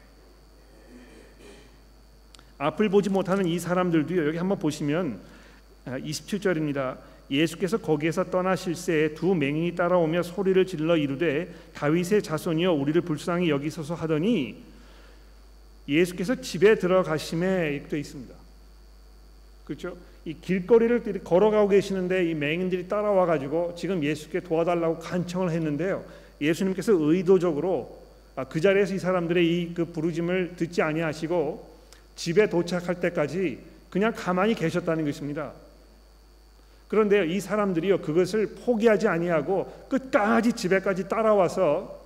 앞을 2.58 2.88
보지 2.88 3.10
못하는 3.10 3.46
이 3.46 3.58
사람들도요. 3.58 4.26
여기 4.26 4.38
한번 4.38 4.58
보시면 4.58 5.20
27절입니다. 5.86 6.98
예수께서 7.30 7.78
거기에서 7.78 8.24
떠나실 8.24 8.74
새에 8.74 9.14
두 9.14 9.34
맹인이 9.34 9.74
따라오며 9.74 10.22
소리를 10.22 10.66
질러 10.66 10.96
이르되 10.96 11.54
다윗의 11.74 12.22
자손이여 12.22 12.72
우리를 12.72 13.00
불쌍히 13.02 13.48
여기소서 13.50 13.94
하더니 13.94 14.62
예수께서 15.88 16.40
집에 16.40 16.74
들어가심에 16.76 17.86
되어 17.88 17.98
있습니다. 17.98 18.43
그렇죠? 19.64 19.96
이 20.24 20.34
길거리를 20.34 21.02
걸어가고 21.24 21.68
계시는데 21.68 22.30
이 22.30 22.34
맹인들이 22.34 22.88
따라와 22.88 23.26
가지고 23.26 23.74
지금 23.76 24.02
예수께 24.02 24.40
도와달라고 24.40 24.98
간청을 24.98 25.50
했는데요. 25.50 26.04
예수님께서 26.40 26.92
의도적으로 26.92 28.02
아, 28.36 28.44
그 28.44 28.60
자리에서 28.60 28.94
이 28.94 28.98
사람들의 28.98 29.46
이 29.46 29.74
그 29.74 29.84
부르짐을 29.86 30.56
듣지 30.56 30.82
아니하시고 30.82 31.74
집에 32.16 32.48
도착할 32.48 33.00
때까지 33.00 33.58
그냥 33.90 34.12
가만히 34.14 34.54
계셨다는 34.54 35.04
것입니다. 35.04 35.52
그런데 36.88 37.26
이 37.26 37.40
사람들이요 37.40 38.00
그것을 38.00 38.54
포기하지 38.64 39.08
아니하고 39.08 39.86
끝까지 39.88 40.52
집에까지 40.52 41.08
따라와서 41.08 42.00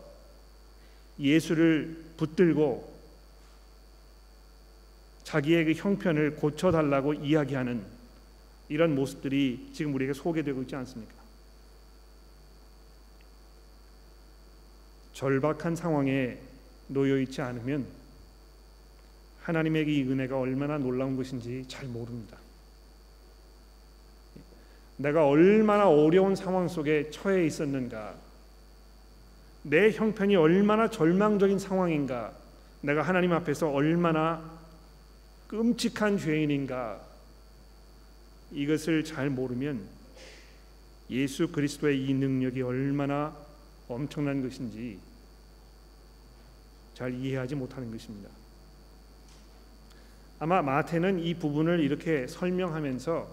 예수를 1.18 1.96
붙들고 2.16 2.87
자기의 5.28 5.66
그 5.66 5.72
형편을 5.72 6.36
고쳐달라고 6.36 7.12
이야기하는 7.12 7.84
이런 8.70 8.94
모습들이 8.94 9.68
지금 9.74 9.92
우리에게 9.94 10.14
소개되고 10.14 10.62
있지 10.62 10.74
않습니까? 10.74 11.12
절박한 15.12 15.76
상황에 15.76 16.38
놓여 16.86 17.18
있지 17.18 17.42
않으면 17.42 17.86
하나님에게 19.42 19.92
이 19.92 20.02
은혜가 20.04 20.38
얼마나 20.38 20.78
놀라운 20.78 21.14
것인지 21.14 21.66
잘 21.68 21.86
모릅니다. 21.88 22.38
내가 24.96 25.26
얼마나 25.26 25.90
어려운 25.90 26.36
상황 26.36 26.68
속에 26.68 27.10
처해 27.10 27.44
있었는가, 27.44 28.14
내 29.62 29.90
형편이 29.90 30.36
얼마나 30.36 30.88
절망적인 30.88 31.58
상황인가, 31.58 32.32
내가 32.80 33.02
하나님 33.02 33.34
앞에서 33.34 33.68
얼마나 33.68 34.57
끔찍한 35.48 36.18
죄인인가 36.18 37.00
이것을 38.52 39.02
잘 39.02 39.30
모르면 39.30 39.82
예수 41.10 41.48
그리스도의 41.48 42.04
이 42.04 42.12
능력이 42.12 42.60
얼마나 42.60 43.34
엄청난 43.88 44.42
것인지 44.42 44.98
잘 46.94 47.14
이해하지 47.14 47.54
못하는 47.54 47.90
것입니다. 47.90 48.28
아마 50.38 50.60
마태는 50.60 51.20
이 51.20 51.34
부분을 51.34 51.80
이렇게 51.80 52.26
설명하면서 52.26 53.26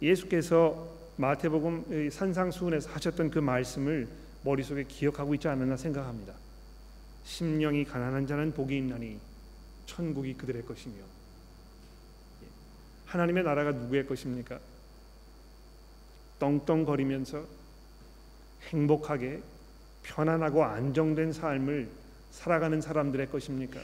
예수께서 0.00 0.96
마태복음 1.16 2.08
산상수훈에서 2.10 2.90
하셨던 2.90 3.30
그 3.30 3.38
말씀을 3.38 4.08
머릿속에 4.44 4.84
기억하고 4.84 5.34
있지 5.34 5.46
않았나 5.48 5.76
생각합니다. 5.76 6.32
심령이 7.24 7.84
가난한 7.84 8.26
자는 8.26 8.52
복이 8.52 8.78
있나니 8.78 9.18
천국이 9.84 10.34
그들의 10.34 10.64
것이며 10.64 11.17
하나님의 13.08 13.42
나라가 13.42 13.72
누구의 13.72 14.06
것입니까? 14.06 14.58
떵떵거리면서 16.38 17.44
행복하게 18.68 19.42
편안하고 20.02 20.64
안정된 20.64 21.32
삶을 21.32 21.88
살아가는 22.30 22.80
사람들의 22.80 23.30
것입니까? 23.30 23.80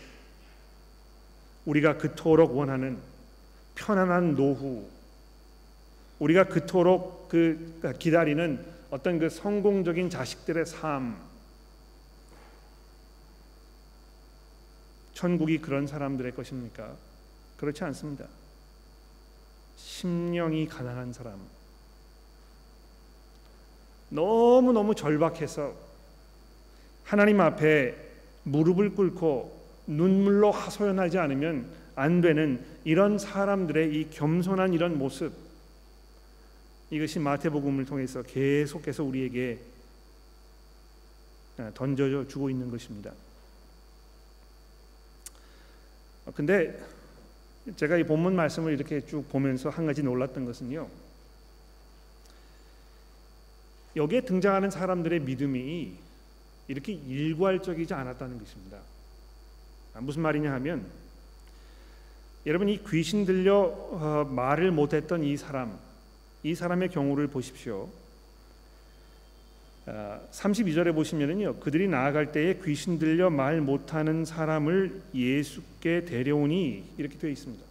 우리가 1.64 1.96
그토록 1.96 2.56
원하는 2.56 2.98
편안한 3.74 4.34
노후, 4.34 4.86
우리가 6.18 6.44
그토록 6.44 7.28
그 7.28 7.80
기다리는 7.98 8.64
어떤 8.90 9.18
그 9.18 9.30
성공적인 9.30 10.10
자식들의 10.10 10.66
삶, 10.66 11.16
천국이 15.14 15.58
그런 15.58 15.86
사람들의 15.86 16.34
것입니까? 16.34 16.94
그렇지 17.56 17.82
않습니다. 17.84 18.26
심령이 19.76 20.66
가난한 20.66 21.12
사람 21.12 21.38
너무 24.08 24.72
너무 24.72 24.94
절박해서 24.94 25.74
하나님 27.04 27.40
앞에 27.40 27.96
무릎을 28.44 28.94
꿇고 28.94 29.64
눈물로 29.86 30.50
하소연하지 30.50 31.18
않으면 31.18 31.68
안 31.96 32.20
되는 32.20 32.64
이런 32.84 33.18
사람들의 33.18 33.94
이 33.94 34.10
겸손한 34.10 34.72
이런 34.72 34.98
모습 34.98 35.32
이것이 36.90 37.18
마태복음을 37.18 37.84
통해서 37.86 38.22
계속해서 38.22 39.04
우리에게 39.04 39.58
던져 41.74 42.26
주고 42.26 42.50
있는 42.50 42.70
것입니다. 42.70 43.12
근데 46.34 46.78
제가 47.76 47.96
이 47.96 48.04
본문 48.04 48.36
말씀을 48.36 48.72
이렇게 48.74 49.04
쭉 49.06 49.28
보면서 49.30 49.70
한 49.70 49.86
가지 49.86 50.02
놀랐던 50.02 50.44
것은요. 50.44 50.88
여기에 53.96 54.22
등장하는 54.22 54.70
사람들의 54.70 55.20
믿음이 55.20 55.94
이렇게 56.68 56.92
일괄적이지 56.92 57.94
않았다는 57.94 58.38
것입니다. 58.38 58.78
아, 59.94 60.00
무슨 60.00 60.22
말이냐 60.22 60.52
하면 60.54 60.86
여러분 62.46 62.68
이 62.68 62.82
귀신 62.84 63.24
들려 63.24 63.56
어, 63.56 64.28
말을 64.30 64.70
못했던 64.70 65.22
이 65.24 65.36
사람, 65.36 65.78
이 66.42 66.54
사람의 66.54 66.90
경우를 66.90 67.28
보십시오. 67.28 67.88
32절에 69.86 70.88
아, 70.88 70.92
보시면은요 70.92 71.56
그들이 71.56 71.88
나아갈 71.88 72.32
때에 72.32 72.58
귀신 72.64 72.98
들려 72.98 73.28
말 73.28 73.60
못하는 73.60 74.24
사람을 74.24 75.02
예수께 75.14 76.06
데려오니 76.06 76.94
이렇게 76.96 77.18
되어 77.18 77.30
있습니다. 77.30 77.62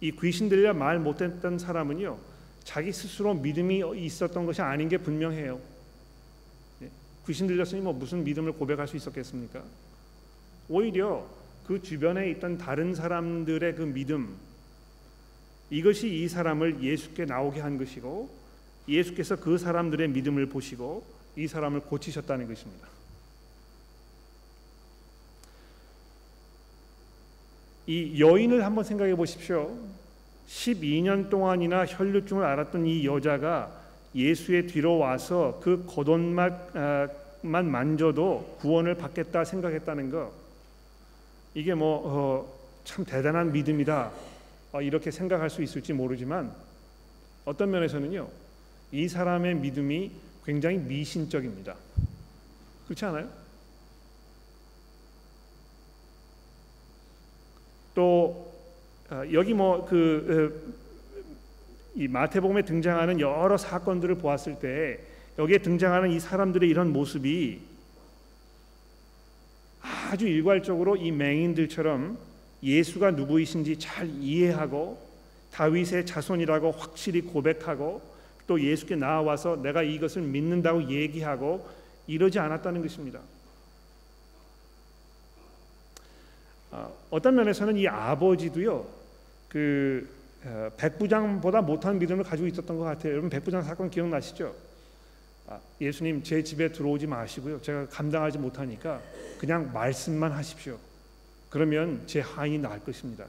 이 0.00 0.12
귀신 0.12 0.48
들려 0.48 0.72
말 0.72 1.00
못했던 1.00 1.58
사람은요 1.58 2.18
자기 2.62 2.92
스스로 2.92 3.34
믿음이 3.34 3.82
있었던 3.96 4.46
것이 4.46 4.62
아닌 4.62 4.88
게 4.88 4.98
분명해요. 4.98 5.58
네? 6.80 6.90
귀신 7.26 7.48
들렸으니 7.48 7.80
뭐 7.80 7.92
무슨 7.92 8.22
믿음을 8.22 8.52
고백할 8.52 8.86
수 8.86 8.96
있었겠습니까? 8.96 9.64
오히려 10.68 11.26
그 11.66 11.82
주변에 11.82 12.30
있던 12.30 12.58
다른 12.58 12.94
사람들의 12.94 13.74
그 13.74 13.82
믿음 13.82 14.36
이것이 15.70 16.08
이 16.08 16.28
사람을 16.28 16.82
예수께 16.82 17.24
나오게 17.24 17.60
한 17.60 17.76
것이고 17.76 18.37
예수께서 18.88 19.36
그 19.36 19.58
사람들의 19.58 20.08
믿음을 20.08 20.46
보시고 20.46 21.04
이 21.36 21.46
사람을 21.46 21.80
고치셨다는 21.80 22.48
것입니다. 22.48 22.88
이 27.86 28.20
여인을 28.20 28.64
한번 28.64 28.84
생각해 28.84 29.14
보십시오. 29.14 29.76
12년 30.48 31.30
동안이나 31.30 31.86
혈류증을 31.86 32.44
앓았던 32.44 32.86
이 32.86 33.06
여자가 33.06 33.72
예수의 34.14 34.66
뒤로 34.66 34.98
와서 34.98 35.60
그 35.62 35.84
겉옷만 35.86 36.70
아, 36.74 37.08
만져도 37.42 38.56
구원을 38.60 38.96
받겠다 38.96 39.44
생각했다는 39.44 40.10
거 40.10 40.32
이게 41.54 41.74
뭐참 41.74 43.02
어, 43.02 43.04
대단한 43.06 43.52
믿음이다 43.52 44.10
어, 44.72 44.82
이렇게 44.82 45.10
생각할 45.10 45.50
수 45.50 45.62
있을지 45.62 45.92
모르지만 45.92 46.52
어떤 47.44 47.70
면에서는요 47.70 48.28
이 48.92 49.08
사람의 49.08 49.56
믿음이 49.56 50.10
굉장히 50.44 50.78
미신적입니다. 50.78 51.76
그렇지 52.86 53.04
않아요? 53.04 53.28
또 57.94 58.52
어, 59.10 59.22
여기 59.32 59.54
뭐그 59.54 60.78
이 61.96 62.06
마태복음에 62.06 62.62
등장하는 62.62 63.20
여러 63.20 63.56
사건들을 63.56 64.16
보았을 64.16 64.58
때 64.60 65.00
여기에 65.38 65.58
등장하는 65.58 66.10
이 66.10 66.20
사람들의 66.20 66.68
이런 66.68 66.92
모습이 66.92 67.60
아주 69.80 70.26
일괄적으로 70.26 70.96
이 70.96 71.10
맹인들처럼 71.10 72.18
예수가 72.62 73.12
누구이신지 73.12 73.78
잘 73.78 74.08
이해하고 74.08 75.00
다윗의 75.52 76.06
자손이라고 76.06 76.70
확실히 76.72 77.20
고백하고 77.20 78.02
또 78.48 78.60
예수께 78.60 78.96
나와서 78.96 79.56
내가 79.62 79.82
이것을 79.82 80.22
믿는다고 80.22 80.90
얘기하고 80.90 81.68
이러지 82.08 82.40
않았다는 82.40 82.82
것입니다. 82.82 83.20
어, 86.70 86.92
어떤 87.10 87.36
면에서는 87.36 87.76
이 87.76 87.86
아버지도요 87.86 88.86
그 89.48 90.08
어, 90.44 90.70
백부장보다 90.76 91.60
못한 91.60 91.98
믿음을 91.98 92.24
가지고 92.24 92.48
있었던 92.48 92.78
것 92.78 92.84
같아요. 92.84 93.12
여러분 93.12 93.30
백부장 93.30 93.62
사건 93.62 93.90
기억나시죠? 93.90 94.54
아, 95.46 95.60
예수님 95.80 96.22
제 96.22 96.42
집에 96.42 96.72
들어오지 96.72 97.06
마시고요. 97.06 97.60
제가 97.60 97.86
감당하지 97.88 98.38
못하니까 98.38 99.02
그냥 99.38 99.72
말씀만 99.72 100.32
하십시오. 100.32 100.78
그러면 101.50 102.02
제 102.06 102.20
하인이 102.20 102.58
나을 102.58 102.80
것입니다. 102.80 103.26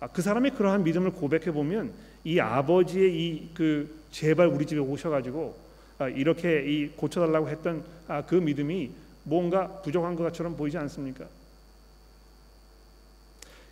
아, 0.00 0.08
그 0.08 0.20
사람이 0.20 0.50
그러한 0.50 0.84
믿음을 0.84 1.12
고백해 1.12 1.52
보면 1.52 2.09
이 2.24 2.38
아버지의 2.38 3.14
이 3.14 3.50
그 3.54 4.00
제발 4.10 4.48
우리 4.48 4.66
집에 4.66 4.80
오셔가지고 4.80 5.56
아, 5.98 6.08
이렇게 6.08 6.64
이 6.66 6.88
고쳐달라고 6.88 7.48
했던 7.48 7.84
아, 8.08 8.22
그 8.24 8.34
믿음이 8.34 8.90
뭔가 9.24 9.68
부족한 9.82 10.16
것처럼 10.16 10.56
보이지 10.56 10.78
않습니까? 10.78 11.26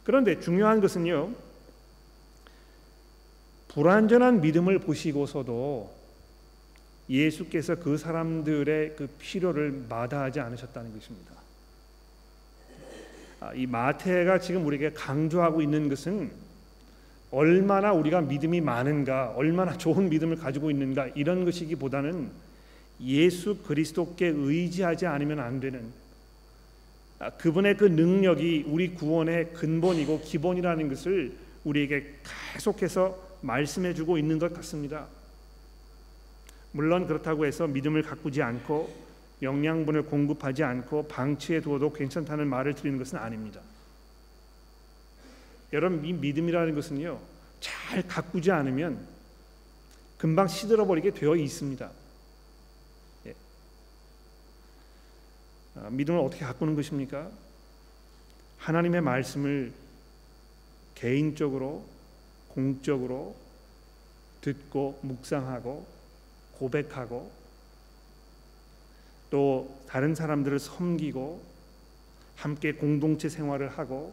그런데 0.04 0.38
중요한 0.40 0.80
것은요. 0.80 1.32
불완전한 3.68 4.40
믿음을 4.40 4.78
보시고서도 4.78 5.94
예수께서 7.10 7.76
그 7.76 7.96
사람들의 7.96 8.96
그 8.96 9.08
필요를 9.18 9.86
마다하지 9.88 10.40
않으셨다는 10.40 10.94
것입니다. 10.94 11.32
아, 13.40 13.54
이 13.54 13.66
마태가 13.66 14.40
지금 14.40 14.66
우리에게 14.66 14.92
강조하고 14.92 15.62
있는 15.62 15.88
것은 15.88 16.30
얼마나 17.30 17.92
우리가 17.92 18.22
믿음이 18.22 18.60
많은가, 18.60 19.32
얼마나 19.36 19.76
좋은 19.76 20.08
믿음을 20.08 20.36
가지고 20.36 20.70
있는가 20.70 21.08
이런 21.08 21.44
것이기보다는 21.44 22.30
예수 23.02 23.58
그리스도께 23.58 24.26
의지하지 24.26 25.06
않으면 25.06 25.38
안 25.40 25.60
되는 25.60 25.82
아, 27.20 27.30
그분의 27.30 27.76
그 27.76 27.84
능력이 27.84 28.66
우리 28.68 28.94
구원의 28.94 29.52
근본이고 29.52 30.20
기본이라는 30.20 30.88
것을 30.88 31.32
우리에게 31.64 32.14
계속해서 32.54 33.18
말씀해 33.40 33.94
주고 33.94 34.18
있는 34.18 34.38
것 34.38 34.54
같습니다. 34.54 35.06
물론 36.72 37.06
그렇다고 37.06 37.44
해서 37.44 37.66
믿음을 37.66 38.02
가꾸지 38.02 38.42
않고 38.42 39.08
영양분을 39.42 40.02
공급하지 40.02 40.62
않고 40.62 41.08
방치해 41.08 41.60
두어도 41.60 41.92
괜찮다는 41.92 42.48
말을 42.48 42.74
드리는 42.74 42.98
것은 42.98 43.18
아닙니다. 43.18 43.60
여러분 45.72 46.04
이 46.04 46.12
믿음이라는 46.12 46.74
것은요 46.74 47.20
잘 47.60 48.06
가꾸지 48.06 48.50
않으면 48.50 49.06
금방 50.16 50.48
시들어 50.48 50.84
버리게 50.84 51.12
되어 51.12 51.36
있습니다. 51.36 51.90
예. 53.26 53.34
아, 55.76 55.88
믿음을 55.90 56.18
어떻게 56.20 56.44
가꾸는 56.44 56.74
것입니까? 56.74 57.30
하나님의 58.58 59.00
말씀을 59.00 59.72
개인적으로 60.96 61.84
공적으로 62.48 63.36
듣고 64.40 64.98
묵상하고 65.02 65.86
고백하고 66.52 67.30
또 69.30 69.80
다른 69.86 70.14
사람들을 70.16 70.58
섬기고 70.58 71.40
함께 72.34 72.72
공동체 72.72 73.28
생활을 73.28 73.68
하고 73.68 74.12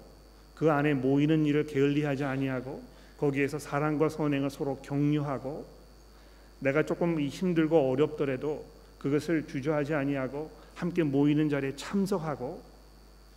그 0.56 0.72
안에 0.72 0.94
모이는 0.94 1.46
일을 1.46 1.68
게을리하지 1.68 2.24
아니하고 2.24 2.82
거기에서 3.18 3.60
사랑과 3.60 4.10
선행을 4.10 4.50
서로 4.50 4.78
격려하고 4.78 5.66
내가 6.60 6.84
조금 6.84 7.20
힘들고 7.20 7.92
어렵더라도 7.92 8.66
그것을 8.98 9.48
주저하지 9.48 9.94
아니하고 9.94 10.50
함께 10.74 11.04
모이는 11.04 11.50
자리에 11.50 11.76
참석하고 11.76 12.64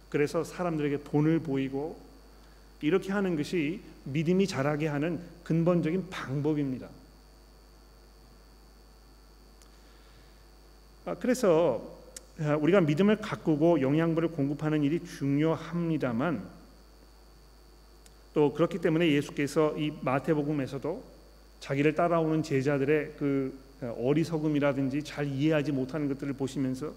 그래서 0.08 0.42
사람들에게 0.42 0.98
본을 0.98 1.40
보이고 1.40 2.00
이렇게 2.80 3.12
하는 3.12 3.36
것이 3.36 3.80
믿음이 4.04 4.46
자라게 4.46 4.86
하는 4.86 5.20
근본적인 5.42 6.08
방법입니다. 6.08 6.88
아, 11.04 11.14
그래서 11.16 11.98
아, 12.40 12.54
우리가 12.56 12.80
믿음을 12.80 13.16
가꾸고 13.16 13.80
영양분을 13.80 14.30
공급하는 14.30 14.84
일이 14.84 15.04
중요합니다만 15.04 16.57
또 18.38 18.52
그렇기 18.52 18.78
때문에 18.78 19.10
예수께서 19.10 19.76
이 19.76 19.92
마태복음에서도 20.00 21.02
자기를 21.58 21.96
따라오는 21.96 22.44
제자들의 22.44 23.14
그 23.18 23.52
어리석음이라든지 23.80 25.02
잘 25.02 25.26
이해하지 25.26 25.72
못하는 25.72 26.06
것들을 26.06 26.34
보시면서 26.34 26.94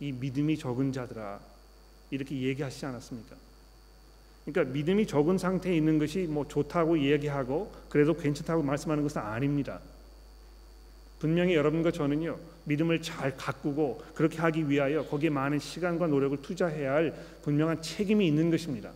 이 0.00 0.10
믿음이 0.10 0.58
적은 0.58 0.90
자들아 0.90 1.38
이렇게 2.10 2.34
얘기하시지 2.34 2.84
않았습니까? 2.84 3.36
그러니까 4.44 4.74
믿음이 4.74 5.06
적은 5.06 5.38
상태에 5.38 5.76
있는 5.76 6.00
것이 6.00 6.26
뭐 6.28 6.48
좋다고 6.48 6.96
이야기하고 6.96 7.70
그래도 7.88 8.16
괜찮다고 8.16 8.64
말씀하는 8.64 9.04
것은 9.04 9.22
아닙니다. 9.22 9.78
분명히 11.20 11.54
여러분과 11.54 11.92
저는요 11.92 12.40
믿음을 12.64 13.00
잘 13.02 13.36
가꾸고 13.36 14.02
그렇게 14.16 14.38
하기 14.38 14.68
위하여 14.68 15.04
거기에 15.04 15.30
많은 15.30 15.60
시간과 15.60 16.08
노력을 16.08 16.42
투자해야 16.42 16.92
할 16.92 17.14
분명한 17.42 17.82
책임이 17.82 18.26
있는 18.26 18.50
것입니다. 18.50 18.90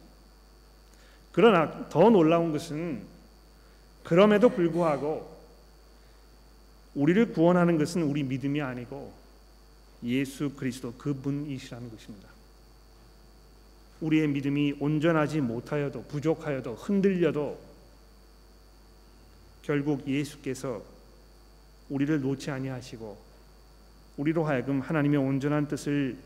그러나 1.36 1.86
더 1.90 2.08
놀라운 2.08 2.50
것은 2.50 3.02
그럼에도 4.02 4.48
불구하고 4.48 5.36
우리를 6.94 7.34
구원하는 7.34 7.76
것은 7.76 8.04
우리 8.04 8.22
믿음이 8.22 8.62
아니고 8.62 9.12
예수 10.02 10.54
그리스도 10.56 10.94
그분이시라는 10.94 11.90
것입니다. 11.90 12.30
우리의 14.00 14.28
믿음이 14.28 14.76
온전하지 14.80 15.42
못하여도 15.42 16.04
부족하여도 16.04 16.74
흔들려도 16.74 17.60
결국 19.60 20.08
예수께서 20.08 20.82
우리를 21.90 22.18
놓지 22.18 22.50
아니하시고 22.50 23.18
우리로 24.16 24.44
하여금 24.44 24.80
하나님의 24.80 25.20
온전한 25.20 25.68
뜻을 25.68 26.16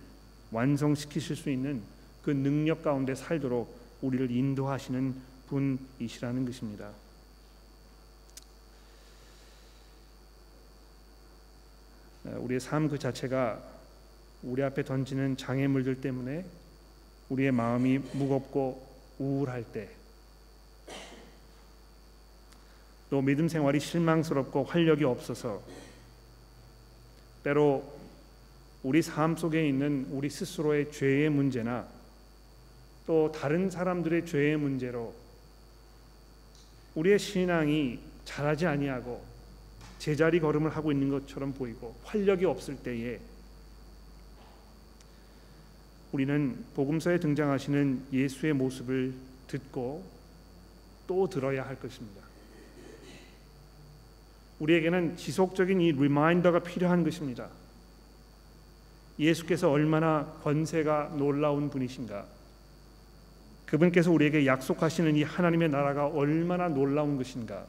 완성시키실 0.53 1.35
수 1.35 1.51
있는 1.51 1.83
그 2.23 2.31
능력 2.31 2.85
가운데 2.85 3.17
살도록 3.17 3.80
우리를 4.03 4.31
인도하시는 4.31 5.15
분이시라는 5.49 6.45
것입니다. 6.47 6.91
우리의 12.25 12.61
삶 12.61 12.89
그 12.89 12.99
자체가 12.99 13.63
우리 14.43 14.63
앞에 14.63 14.85
던지는 14.85 15.37
장애물들 15.37 16.01
때문에 16.01 16.45
우리의 17.29 17.53
마음이 17.53 17.99
무겁고 18.13 18.87
우울할 19.19 19.65
때 19.73 20.01
또 23.11 23.21
믿음 23.21 23.49
생활이 23.49 23.81
실망스럽고 23.81 24.65
활력이 24.65 25.03
없어서 25.05 25.61
때로 27.43 27.99
우리 28.85 29.03
삶 29.03 29.37
속에 29.37 29.69
있는 29.69 30.07
우리 30.11 30.31
스스로의 30.31 30.93
죄의 30.93 31.29
문제나 31.29 31.89
또 33.11 33.33
다른 33.33 33.69
사람들의 33.69 34.25
죄의 34.25 34.57
문제로 34.57 35.13
우리의 36.95 37.19
신앙이 37.19 37.99
자라지 38.25 38.67
아니하고 38.67 39.21
제자리 39.99 40.39
걸음을 40.39 40.71
하고 40.77 40.93
있는 40.93 41.09
것처럼 41.09 41.53
보이고 41.53 41.97
활력이 42.05 42.45
없을 42.45 42.77
때에 42.77 43.19
우리는 46.13 46.65
복음서에 46.75 47.19
등장하시는 47.19 48.07
예수의 48.13 48.53
모습을 48.53 49.13
듣고 49.49 50.05
또 51.09 51.29
들어야 51.29 51.67
할 51.67 51.81
것입니다. 51.81 52.23
우리에게는 54.61 55.17
지속적인 55.17 55.81
이 55.81 55.91
reminder가 55.91 56.61
필요한 56.61 57.03
것입니다. 57.03 57.49
예수께서 59.19 59.69
얼마나 59.69 60.27
권세가 60.45 61.15
놀라운 61.17 61.71
분이신가. 61.71 62.39
그분께서 63.71 64.11
우리에게 64.11 64.47
약속하시는 64.47 65.15
이 65.15 65.23
하나님의 65.23 65.69
나라가 65.69 66.07
얼마나 66.07 66.69
놀라운 66.69 67.17
것인가. 67.17 67.67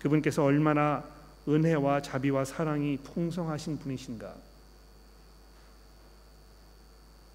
그분께서 0.00 0.44
얼마나 0.44 1.02
은혜와 1.48 2.02
자비와 2.02 2.44
사랑이 2.44 2.98
풍성하신 2.98 3.78
분이신가. 3.78 4.34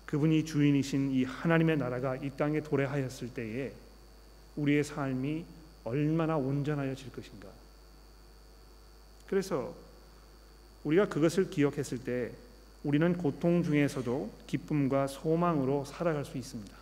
그분이 0.05 0.45
주인이신 0.45 1.11
이 1.11 1.23
하나님의 1.23 1.77
나라가 1.77 2.15
이 2.15 2.29
땅에 2.37 2.61
도래하였을 2.61 3.33
때에 3.33 3.73
우리의 4.55 4.83
삶이 4.83 5.45
얼마나 5.83 6.37
온전하여질 6.37 7.11
것인가. 7.11 7.49
그래서 9.27 9.73
우리가 10.83 11.09
그것을 11.09 11.49
기억했을 11.49 12.03
때 12.03 12.31
우리는 12.87 13.17
고통 13.17 13.63
중에서도 13.63 14.31
기쁨과 14.47 15.07
소망으로 15.07 15.83
살아갈 15.83 16.23
수 16.23 16.37
있습니다. 16.37 16.73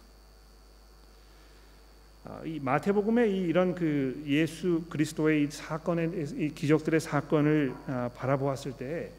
아, 2.25 2.41
이 2.45 2.59
마태복음의 2.59 3.35
이런 3.35 3.73
그 3.73 4.23
예수 4.27 4.83
그리스도의 4.87 5.49
사건의 5.49 6.11
이 6.37 6.49
기적들의 6.53 6.99
사건을 6.99 7.73
아, 7.87 8.11
바라보았을 8.13 8.73
때 8.73 9.09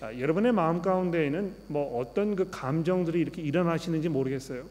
아, 0.00 0.16
여러분의 0.16 0.52
마음 0.52 0.80
가운데에는 0.80 1.52
뭐 1.66 1.98
어떤 1.98 2.36
그 2.36 2.48
감정들이 2.48 3.20
이렇게 3.20 3.42
일어나시는지 3.42 4.08
모르겠어요. 4.08 4.66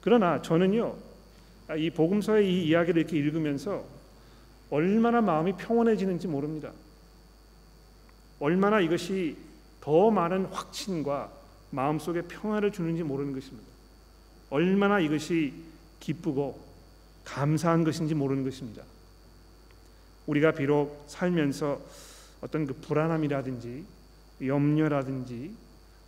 그러나 0.00 0.42
저는요 0.42 0.96
이 1.78 1.90
복음서의 1.90 2.44
이 2.44 2.66
이야기를 2.66 3.02
이렇게 3.02 3.18
읽으면서 3.18 3.84
얼마나 4.68 5.20
마음이 5.20 5.52
평온해지는지 5.52 6.26
모릅니다. 6.26 6.72
얼마나 8.40 8.80
이것이 8.80 9.45
더 9.86 10.10
많은 10.10 10.46
확신과 10.46 11.30
마음속에 11.70 12.22
평화를 12.22 12.72
주는지 12.72 13.04
모르는 13.04 13.32
것입니다. 13.32 13.68
얼마나 14.50 14.98
이것이 14.98 15.54
기쁘고 16.00 16.58
감사한 17.24 17.84
것인지 17.84 18.12
모르는 18.16 18.42
것입니다. 18.42 18.82
우리가 20.26 20.50
비록 20.50 21.04
살면서 21.06 21.80
어떤 22.40 22.66
그 22.66 22.74
불안함이라든지 22.74 23.84
염려라든지 24.44 25.54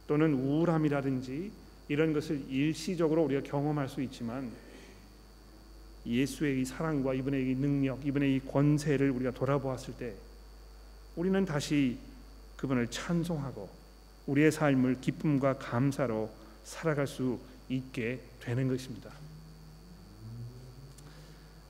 또는 0.08 0.34
우울함이라든지 0.34 1.52
이런 1.86 2.12
것을 2.12 2.50
일시적으로 2.50 3.22
우리가 3.22 3.42
경험할 3.44 3.88
수 3.88 4.02
있지만 4.02 4.50
예수의 6.04 6.62
이 6.62 6.64
사랑과 6.64 7.14
이분의 7.14 7.48
이 7.48 7.54
능력, 7.54 8.04
이분의 8.04 8.34
이 8.34 8.40
권세를 8.40 9.12
우리가 9.12 9.30
돌아보았을 9.30 9.94
때 9.94 10.14
우리는 11.14 11.44
다시 11.44 11.96
그분을 12.58 12.88
찬송하고 12.88 13.70
우리의 14.26 14.52
삶을 14.52 15.00
기쁨과 15.00 15.54
감사로 15.58 16.30
살아갈 16.64 17.06
수 17.06 17.38
있게 17.70 18.20
되는 18.40 18.68
것입니다. 18.68 19.10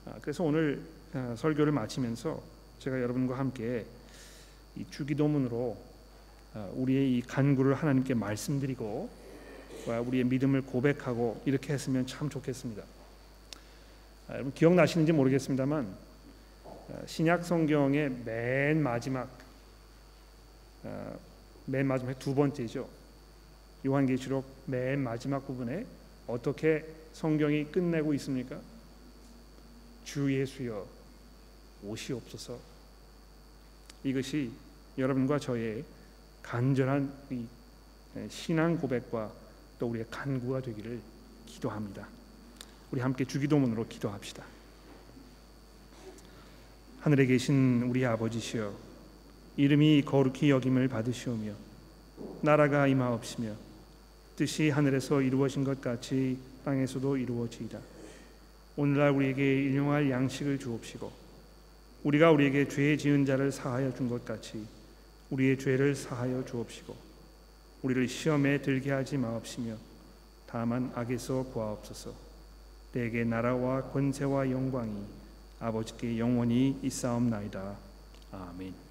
아, 0.05 0.15
그래서 0.21 0.43
오늘 0.43 0.81
아, 1.13 1.35
설교를 1.37 1.71
마치면서 1.71 2.41
제가 2.79 3.01
여러분과 3.01 3.37
함께 3.37 3.85
이 4.75 4.85
주기도문으로 4.89 5.77
아, 6.55 6.69
우리의 6.73 7.17
이 7.17 7.21
간구를 7.21 7.75
하나님께 7.75 8.13
말씀드리고 8.15 9.09
우리의 10.05 10.25
믿음을 10.25 10.61
고백하고 10.63 11.41
이렇게 11.45 11.73
했으면 11.73 12.05
참 12.05 12.29
좋겠습니다. 12.29 12.83
여러분 14.29 14.53
기억나시는지 14.53 15.13
모르겠습니다만 15.13 15.87
신약 17.07 17.45
성경의 17.45 18.11
맨 18.25 18.83
마지막 18.83 19.38
맨 21.65 21.85
마지막 21.85 22.17
두 22.19 22.33
번째죠. 22.33 22.89
요한계시록 23.85 24.45
맨 24.65 24.99
마지막 24.99 25.45
부분에 25.45 25.85
어떻게 26.27 26.85
성경이 27.13 27.71
끝내고 27.71 28.13
있습니까? 28.15 28.59
주 30.03 30.33
예수여 30.33 30.87
오시옵소서. 31.83 32.59
이것이 34.03 34.51
여러분과 34.97 35.39
저의 35.39 35.83
간절한 36.41 37.11
신앙 38.29 38.77
고백과 38.77 39.31
또 39.77 39.87
우리의 39.87 40.05
간구가 40.09 40.61
되기를 40.61 40.99
기도합니다. 41.45 42.07
우리 42.91 43.01
함께 43.01 43.23
주기도문으로 43.25 43.87
기도합시다. 43.87 44.43
하늘에 47.01 47.25
계신 47.27 47.83
우리 47.83 48.05
아버지시여 48.05 48.88
이름이 49.59 50.03
거룩히 50.05 50.51
여김을 50.51 50.87
받으시오며 50.87 51.51
나라가 52.39 52.87
임하옵시며 52.87 53.51
뜻이 54.37 54.69
하늘에서 54.69 55.21
이루어진 55.21 55.65
것 55.65 55.81
같이 55.81 56.37
땅에서도 56.63 57.17
이루어지이다. 57.17 57.77
오늘날 58.77 59.11
우리에게 59.11 59.63
일용할 59.63 60.09
양식을 60.09 60.59
주옵시고 60.59 61.11
우리가 62.05 62.31
우리에게 62.31 62.69
죄 62.69 62.95
지은 62.95 63.25
자를 63.25 63.51
사하여 63.51 63.93
준 63.93 64.07
것 64.07 64.23
같이 64.23 64.65
우리의 65.29 65.59
죄를 65.59 65.93
사하여 65.93 66.45
주옵시고 66.45 66.95
우리를 67.81 68.07
시험에 68.07 68.61
들게 68.61 68.91
하지 68.91 69.17
마옵시며 69.17 69.75
다만 70.47 70.89
악에서 70.95 71.43
구하옵소서. 71.51 72.13
내게 72.93 73.25
나라와 73.25 73.81
권세와 73.91 74.49
영광이 74.51 75.03
아버지께 75.59 76.17
영원히 76.17 76.79
있사옵나이다. 76.81 77.75
아멘. 78.31 78.88